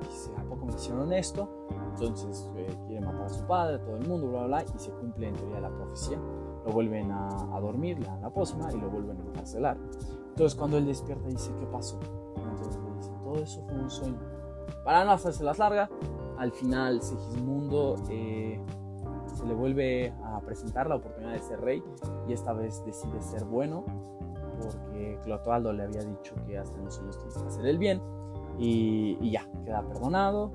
dice, 0.01 0.33
¿a 0.37 0.43
poco 0.43 0.67
me 0.67 0.75
hicieron 0.75 1.13
esto? 1.13 1.69
Entonces 1.93 2.51
eh, 2.57 2.67
quiere 2.89 3.07
matar 3.07 3.27
a 3.27 3.29
su 3.29 3.47
padre, 3.47 3.79
todo 3.79 3.97
el 3.97 4.09
mundo, 4.09 4.29
bla, 4.29 4.47
bla, 4.47 4.65
bla, 4.65 4.75
y 4.75 4.79
se 4.81 4.91
cumple 4.91 5.29
en 5.29 5.37
teoría 5.37 5.61
la 5.61 5.71
profecía 5.71 6.21
lo 6.67 6.73
vuelven 6.73 7.11
a, 7.13 7.61
dormir, 7.61 7.99
le 7.99 8.07
dan 8.07 8.21
la 8.21 8.31
pócima 8.31 8.71
y 8.73 8.81
lo 8.81 8.91
vuelven 8.91 9.19
a 9.21 9.25
encarcelar. 9.25 9.77
Entonces 10.29 10.59
cuando 10.59 10.79
él 10.79 10.87
despierta 10.87 11.29
dice, 11.29 11.53
¿qué 11.59 11.67
pasó? 11.67 11.99
Entonces 12.37 12.83
le 12.83 12.97
dice, 12.97 13.13
todo 13.23 13.39
eso 13.39 13.63
fue 13.67 13.79
un 13.79 13.91
sueño. 13.91 14.19
Para 14.85 15.05
no 15.05 15.13
hacerse 15.13 15.45
las 15.45 15.59
largas, 15.59 15.89
al 16.39 16.53
final 16.53 17.01
Segismundo 17.03 17.97
eh, 18.11 18.61
se 19.35 19.47
le 19.47 19.55
vuelve 19.55 20.13
a 20.25 20.41
presentar 20.41 20.89
la 20.89 20.97
oportunidad 20.97 21.33
de 21.33 21.41
ser 21.41 21.61
rey 21.61 21.83
y 22.29 22.33
esta 22.33 22.53
vez 22.53 22.85
decide 22.85 23.21
ser 23.23 23.45
bueno 23.45 23.85
porque 24.61 25.19
Clotaldo 25.23 25.73
le 25.73 25.85
había 25.85 26.03
dicho 26.03 26.35
que 26.47 26.59
hasta 26.59 26.79
los 26.79 26.95
sueños 26.95 27.17
tienes 27.19 27.37
que 27.39 27.47
hacer 27.47 27.67
el 27.67 27.79
bien 27.79 28.01
y, 28.59 29.31
ya, 29.31 29.47
queda 29.65 29.83
perdonado 29.87 30.51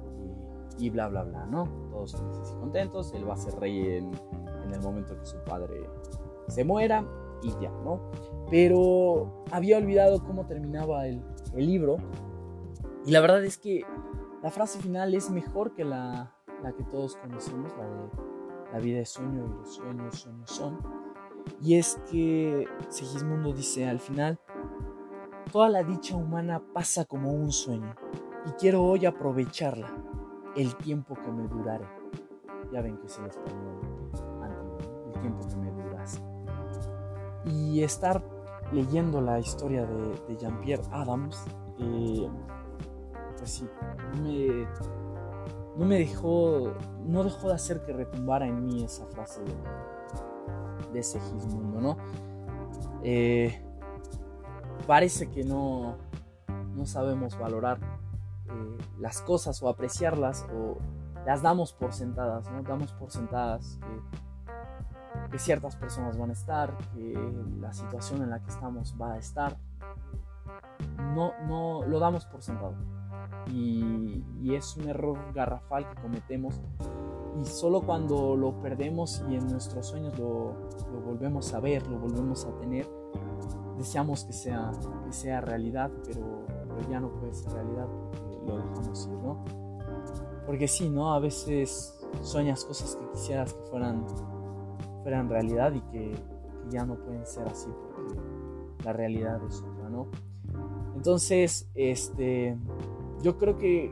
y, 0.78 0.88
y, 0.88 0.90
bla 0.90 1.08
bla 1.08 1.24
bla, 1.24 1.46
¿no? 1.46 1.68
Todos 1.92 2.16
felices 2.16 2.52
y 2.56 2.60
contentos, 2.60 3.14
él 3.14 3.30
va 3.30 3.36
a 3.36 3.38
ser 3.38 3.60
rey 3.60 3.98
en, 3.98 4.12
en 4.66 4.74
el 4.74 4.82
momento 4.82 5.18
que 5.18 5.26
su 5.26 5.38
padre 5.44 5.90
se 6.48 6.64
muera 6.64 7.06
y 7.42 7.50
ya, 7.62 7.72
¿no? 7.84 8.12
Pero 8.50 9.44
había 9.52 9.78
olvidado 9.78 10.24
cómo 10.24 10.46
terminaba 10.46 11.08
el, 11.08 11.24
el 11.56 11.66
libro 11.66 11.98
y 13.06 13.12
la 13.12 13.22
verdad 13.22 13.44
es 13.44 13.58
que 13.58 13.84
la 14.44 14.52
frase 14.52 14.80
final 14.80 15.14
es 15.14 15.30
mejor 15.30 15.74
que 15.74 15.84
la, 15.84 16.36
la 16.62 16.74
que 16.74 16.84
todos 16.84 17.16
conocemos, 17.16 17.72
la 17.78 17.86
de 17.86 18.10
la 18.74 18.80
vida 18.80 19.00
es 19.00 19.10
sueño 19.10 19.46
y 19.46 19.50
los 19.50 19.76
sueños 19.76 20.20
sueños 20.20 20.50
son. 20.50 20.80
Y 21.62 21.76
es 21.76 22.00
que 22.10 22.68
Segismundo 22.90 23.54
dice 23.54 23.88
al 23.88 24.00
final, 24.00 24.40
toda 25.52 25.70
la 25.70 25.84
dicha 25.84 26.16
humana 26.16 26.62
pasa 26.74 27.06
como 27.06 27.32
un 27.32 27.52
sueño 27.52 27.96
y 28.46 28.52
quiero 28.52 28.84
hoy 28.84 29.06
aprovecharla 29.06 29.92
el 30.56 30.76
tiempo 30.76 31.16
que 31.16 31.32
me 31.32 31.48
durare. 31.48 31.86
Ya 32.72 32.82
ven 32.82 32.98
que 32.98 33.08
es 33.08 33.18
el 33.18 33.26
español 33.26 33.82
tiempo 35.22 35.48
que 35.48 35.56
me 35.56 35.72
duras. 35.72 36.22
Y 37.46 37.84
estar 37.84 38.24
leyendo 38.72 39.22
la 39.22 39.40
historia 39.40 39.86
de, 39.86 40.38
Jean-Pierre 40.38 40.84
Adams, 40.92 41.44
eh, 41.80 42.30
pues 43.38 43.50
sí, 43.50 43.70
me, 44.22 44.68
no 45.78 45.86
me 45.86 46.00
dejó, 46.00 46.74
no 47.06 47.24
dejó 47.24 47.50
de 47.50 47.56
hacer 47.56 47.84
que 47.84 47.94
retumbara 47.94 48.48
en 48.48 48.66
mí 48.66 48.84
esa 48.84 49.06
frase 49.08 49.42
de, 50.92 51.00
ese 51.00 51.20
Gismundo, 51.20 51.82
¿no? 51.82 51.98
Eh, 53.04 53.62
parece 54.86 55.30
que 55.30 55.44
no, 55.44 55.98
no 56.76 56.86
sabemos 56.86 57.38
valorar 57.38 57.80
eh, 58.48 58.78
las 59.00 59.22
cosas 59.22 59.62
o 59.64 59.70
apreciarlas 59.70 60.46
o 60.54 60.78
las 61.26 61.42
damos 61.42 61.74
por 61.74 61.94
sentadas, 61.94 62.50
¿no? 62.52 62.62
Damos 62.64 62.94
por 62.94 63.12
sentadas 63.12 63.80
que 65.32 65.40
ciertas 65.40 65.76
personas 65.76 66.18
van 66.18 66.30
a 66.30 66.34
estar, 66.34 66.78
que 66.94 67.14
la 67.60 67.72
situación 67.72 68.22
en 68.22 68.30
la 68.30 68.40
que 68.40 68.50
estamos 68.50 68.96
va 69.02 69.14
a 69.14 69.18
estar. 69.18 69.58
No, 71.16 71.32
no 71.48 71.86
lo 71.86 72.00
damos 72.00 72.26
por 72.26 72.42
sentado. 72.42 72.76
Y, 73.48 74.24
es 74.54 74.76
un 74.76 74.90
error 74.90 75.18
garrafal 75.34 75.90
que 75.90 76.02
cometemos. 76.02 76.60
Y 77.40 77.46
solo 77.46 77.82
cuando 77.82 78.36
lo 78.36 78.62
perdemos 78.62 79.24
y 79.30 79.36
en 79.36 79.48
nuestros 79.48 79.88
sueños 79.88 80.18
lo, 80.20 80.54
volvemos 81.06 81.54
a 81.54 81.62
ver, 81.62 81.88
lo 81.88 81.98
volvemos 81.98 82.46
a 82.46 82.52
tener, 82.58 82.86
deseamos 83.78 84.26
que 84.26 84.34
sea, 84.34 84.72
que 85.06 85.14
sea 85.14 85.40
realidad, 85.40 85.90
pero, 86.06 86.46
pero 86.68 86.90
ya 86.90 87.00
no 87.00 87.10
puede 87.14 87.34
ser 87.34 87.54
realidad 87.54 87.88
porque 87.88 88.46
lo 88.46 88.58
dejamos 88.58 89.08
ir, 89.08 89.18
¿no? 89.20 89.46
Porque 90.46 90.68
sí, 90.68 90.90
¿no? 90.90 91.14
A 91.14 91.20
veces 91.20 91.98
sueñas 92.22 92.66
cosas 92.66 92.98
que 92.98 93.10
quisieras 93.12 93.54
que 93.54 93.62
fueran 93.70 94.06
fueran 95.02 95.30
realidad 95.30 95.74
y 95.74 95.82
que, 95.92 96.16
ya 96.70 96.86
no 96.86 96.96
pueden 96.96 97.26
ser 97.26 97.48
así 97.48 97.70
porque 97.82 98.22
la 98.86 98.94
realidad 98.94 99.42
es 99.48 99.62
otra, 99.64 99.90
¿no? 99.90 100.08
Entonces, 100.96 101.68
este, 101.74 102.56
yo 103.24 103.38
creo 103.38 103.58
que 103.58 103.92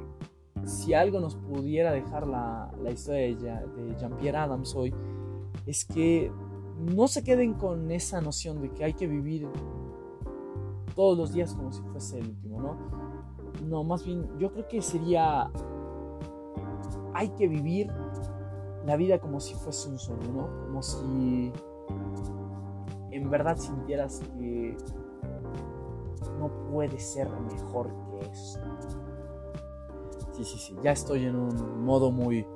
si 0.65 0.93
algo 0.93 1.19
nos 1.19 1.35
pudiera 1.35 1.91
dejar 1.91 2.27
la, 2.27 2.71
la 2.81 2.91
historia 2.91 3.35
de 3.75 3.95
Jean-Pierre 3.97 4.37
Adams 4.37 4.75
hoy, 4.75 4.93
es 5.65 5.83
que 5.83 6.31
no 6.79 7.07
se 7.07 7.23
queden 7.23 7.55
con 7.55 7.91
esa 7.91 8.21
noción 8.21 8.61
de 8.61 8.69
que 8.69 8.83
hay 8.83 8.93
que 8.93 9.07
vivir 9.07 9.47
todos 10.95 11.17
los 11.17 11.33
días 11.33 11.53
como 11.53 11.71
si 11.71 11.81
fuese 11.81 12.19
el 12.19 12.27
último, 12.27 12.61
¿no? 12.61 12.77
No, 13.67 13.83
más 13.83 14.05
bien, 14.05 14.27
yo 14.37 14.51
creo 14.51 14.67
que 14.67 14.81
sería, 14.81 15.51
hay 17.13 17.29
que 17.29 17.47
vivir 17.47 17.91
la 18.89 18.95
vida 18.95 19.19
como 19.19 19.39
si 19.39 19.53
fuese 19.53 19.87
un 19.87 19.99
sueño, 19.99 20.31
¿no? 20.33 20.65
Como 20.65 20.81
si 20.81 21.53
en 23.11 23.29
verdad 23.29 23.55
sintieras 23.55 24.19
que 24.35 24.75
no 26.39 26.49
puede 26.71 26.99
ser 26.99 27.29
mejor 27.29 27.87
que 28.09 28.31
eso. 28.31 28.59
Sí, 30.31 30.43
sí, 30.43 30.57
sí, 30.57 30.75
ya 30.81 30.93
estoy 30.93 31.25
en 31.25 31.35
un 31.35 31.85
modo 31.85 32.09
muy, 32.09 32.47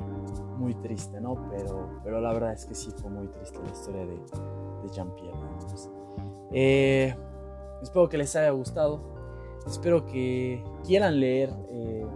muy 0.58 0.74
triste, 0.74 1.22
¿no? 1.22 1.36
Pero, 1.52 2.02
pero 2.04 2.20
la 2.20 2.34
verdad 2.34 2.54
es 2.54 2.66
que 2.66 2.74
sí 2.74 2.90
fue 3.00 3.12
muy 3.12 3.28
triste 3.28 3.60
la 3.64 3.70
historia 3.70 4.04
de, 4.04 4.16
de 4.16 4.90
Jean-Pierre. 4.92 5.38
Eh, 6.52 7.16
espero 7.84 8.10
que 8.10 8.18
les 8.18 8.36
haya 8.36 8.50
gustado. 8.50 9.02
Espero 9.68 10.04
que 10.08 10.64
quieran 10.84 11.20
leer 11.20 11.54
eh, 11.70 12.08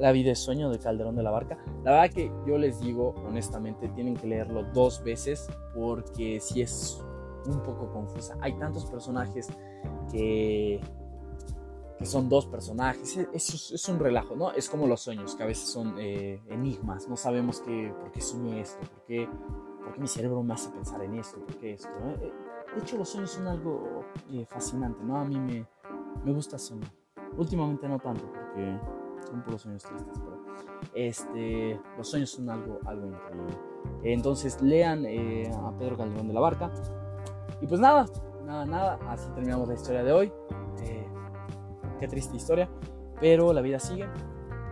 La 0.00 0.12
vida 0.12 0.30
de 0.30 0.34
sueño 0.34 0.70
de 0.70 0.78
Calderón 0.78 1.14
de 1.14 1.22
la 1.22 1.30
Barca. 1.30 1.58
La 1.84 1.92
verdad 1.92 2.10
que 2.14 2.32
yo 2.46 2.56
les 2.56 2.80
digo, 2.80 3.14
honestamente, 3.26 3.88
tienen 3.90 4.16
que 4.16 4.26
leerlo 4.26 4.64
dos 4.72 5.04
veces 5.04 5.46
porque 5.74 6.40
si 6.40 6.62
es 6.62 7.04
un 7.46 7.62
poco 7.62 7.92
confusa. 7.92 8.36
Hay 8.40 8.54
tantos 8.54 8.86
personajes 8.86 9.48
que, 10.10 10.80
que 11.98 12.06
son 12.06 12.28
dos 12.28 12.46
personajes. 12.46 13.16
Es, 13.32 13.72
es, 13.72 13.88
un 13.88 13.98
relajo, 13.98 14.36
¿no? 14.36 14.52
Es 14.52 14.68
como 14.68 14.86
los 14.86 15.00
sueños, 15.00 15.34
que 15.34 15.42
a 15.42 15.46
veces 15.46 15.68
son 15.68 15.96
eh, 15.98 16.42
enigmas. 16.48 17.08
No 17.08 17.16
sabemos 17.16 17.60
qué, 17.60 17.94
por 18.00 18.10
qué 18.10 18.20
soñé 18.20 18.60
esto, 18.60 18.80
por 18.80 19.04
qué, 19.04 19.28
por 19.82 19.92
qué 19.92 20.00
mi 20.00 20.08
cerebro 20.08 20.42
me 20.42 20.54
hace 20.54 20.70
pensar 20.70 21.02
en 21.02 21.16
esto, 21.16 21.38
por 21.44 21.56
qué 21.56 21.74
esto. 21.74 21.90
Eh, 22.20 22.32
de 22.74 22.80
hecho, 22.80 22.96
los 22.96 23.08
sueños 23.08 23.30
son 23.30 23.48
algo 23.48 24.04
eh, 24.32 24.44
fascinante, 24.46 25.02
¿no? 25.04 25.18
A 25.18 25.24
mí 25.24 25.38
me, 25.38 25.66
me 26.24 26.32
gusta 26.32 26.58
soñar. 26.58 26.90
Últimamente 27.36 27.88
no 27.88 27.98
tanto, 27.98 28.24
porque 28.32 28.78
son 29.28 29.42
puros 29.42 29.62
sueños 29.62 29.82
tristes, 29.82 30.18
pero 30.18 30.40
este, 30.94 31.80
los 31.96 32.08
sueños 32.08 32.30
son 32.30 32.50
algo, 32.50 32.78
algo 32.86 33.06
increíble. 33.06 33.56
Entonces 34.02 34.60
lean 34.62 35.04
a 35.06 35.76
Pedro 35.78 35.96
Calderón 35.96 36.28
de 36.28 36.34
la 36.34 36.40
Barca. 36.40 36.70
Y 37.60 37.66
pues 37.66 37.80
nada, 37.80 38.06
nada, 38.44 38.66
nada, 38.66 38.98
así 39.08 39.28
terminamos 39.34 39.68
la 39.68 39.74
historia 39.74 40.02
de 40.02 40.12
hoy. 40.12 40.32
Eh, 40.82 41.06
qué 41.98 42.08
triste 42.08 42.36
historia, 42.36 42.68
pero 43.20 43.52
la 43.52 43.60
vida 43.60 43.78
sigue. 43.78 44.08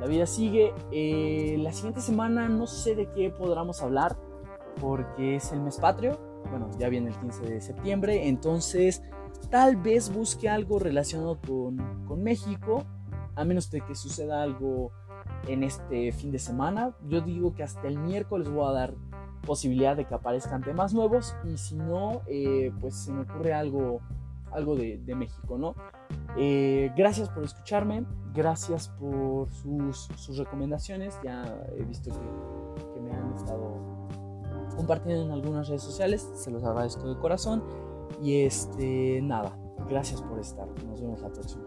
La 0.01 0.07
vida 0.07 0.27
sigue. 0.27 0.73
Eh, 0.91 1.57
la 1.59 1.73
siguiente 1.73 2.01
semana 2.01 2.49
no 2.49 2.67
sé 2.67 2.95
de 2.95 3.11
qué 3.13 3.31
podamos 3.31 3.83
hablar, 3.83 4.17
porque 4.81 5.37
es 5.37 5.53
el 5.53 5.61
mes 5.61 5.79
patrio. 5.79 6.19
Bueno, 6.51 6.71
ya 6.79 6.89
viene 6.89 7.11
el 7.11 7.17
15 7.17 7.43
de 7.43 7.61
septiembre, 7.61 8.29
entonces 8.29 9.03
tal 9.51 9.77
vez 9.77 10.13
busque 10.13 10.49
algo 10.49 10.79
relacionado 10.79 11.39
con, 11.47 12.05
con 12.07 12.23
México, 12.23 12.87
a 13.39 13.45
menos 13.45 13.71
de 13.71 13.81
que 13.81 13.95
suceda 13.95 14.43
algo 14.43 14.91
en 15.47 15.63
este 15.63 16.13
fin 16.13 16.33
de 16.33 16.39
semana. 16.39 16.95
Yo 17.09 17.21
digo 17.21 17.55
que 17.55 17.63
hasta 17.63 17.87
el 17.87 17.99
miércoles 17.99 18.51
voy 18.51 18.69
a 18.69 18.73
dar 18.73 18.95
posibilidad 19.47 19.97
de 19.97 20.05
que 20.05 20.15
aparezcan 20.15 20.63
temas 20.63 20.93
nuevos 20.93 21.35
y 21.45 21.57
si 21.57 21.77
no, 21.77 22.23
eh, 22.27 22.73
pues 22.81 22.95
se 22.97 23.13
me 23.13 23.23
ocurre 23.23 23.55
algo, 23.55 24.01
algo 24.51 24.75
de, 24.75 24.99
de 24.99 25.15
México, 25.15 25.57
¿no? 25.57 25.75
Eh, 26.37 26.93
gracias 26.97 27.29
por 27.29 27.45
escucharme, 27.45 28.05
gracias 28.35 28.89
por 28.89 29.51
sus, 29.51 30.09
sus 30.17 30.37
recomendaciones, 30.37 31.19
ya 31.23 31.45
he 31.77 31.85
visto 31.85 32.11
que, 32.11 32.95
que, 32.95 33.01
me 33.01 33.13
han 33.13 33.35
estado 33.35 33.77
compartiendo 34.77 35.25
en 35.25 35.31
algunas 35.31 35.69
redes 35.69 35.83
sociales, 35.83 36.29
se 36.35 36.51
los 36.51 36.65
agradezco 36.65 37.09
de 37.09 37.19
corazón 37.19 37.63
y 38.23 38.43
este, 38.43 39.21
nada, 39.23 39.57
gracias 39.89 40.23
por 40.23 40.39
estar, 40.39 40.69
nos 40.87 41.01
vemos 41.01 41.21
la 41.21 41.29
próxima. 41.29 41.65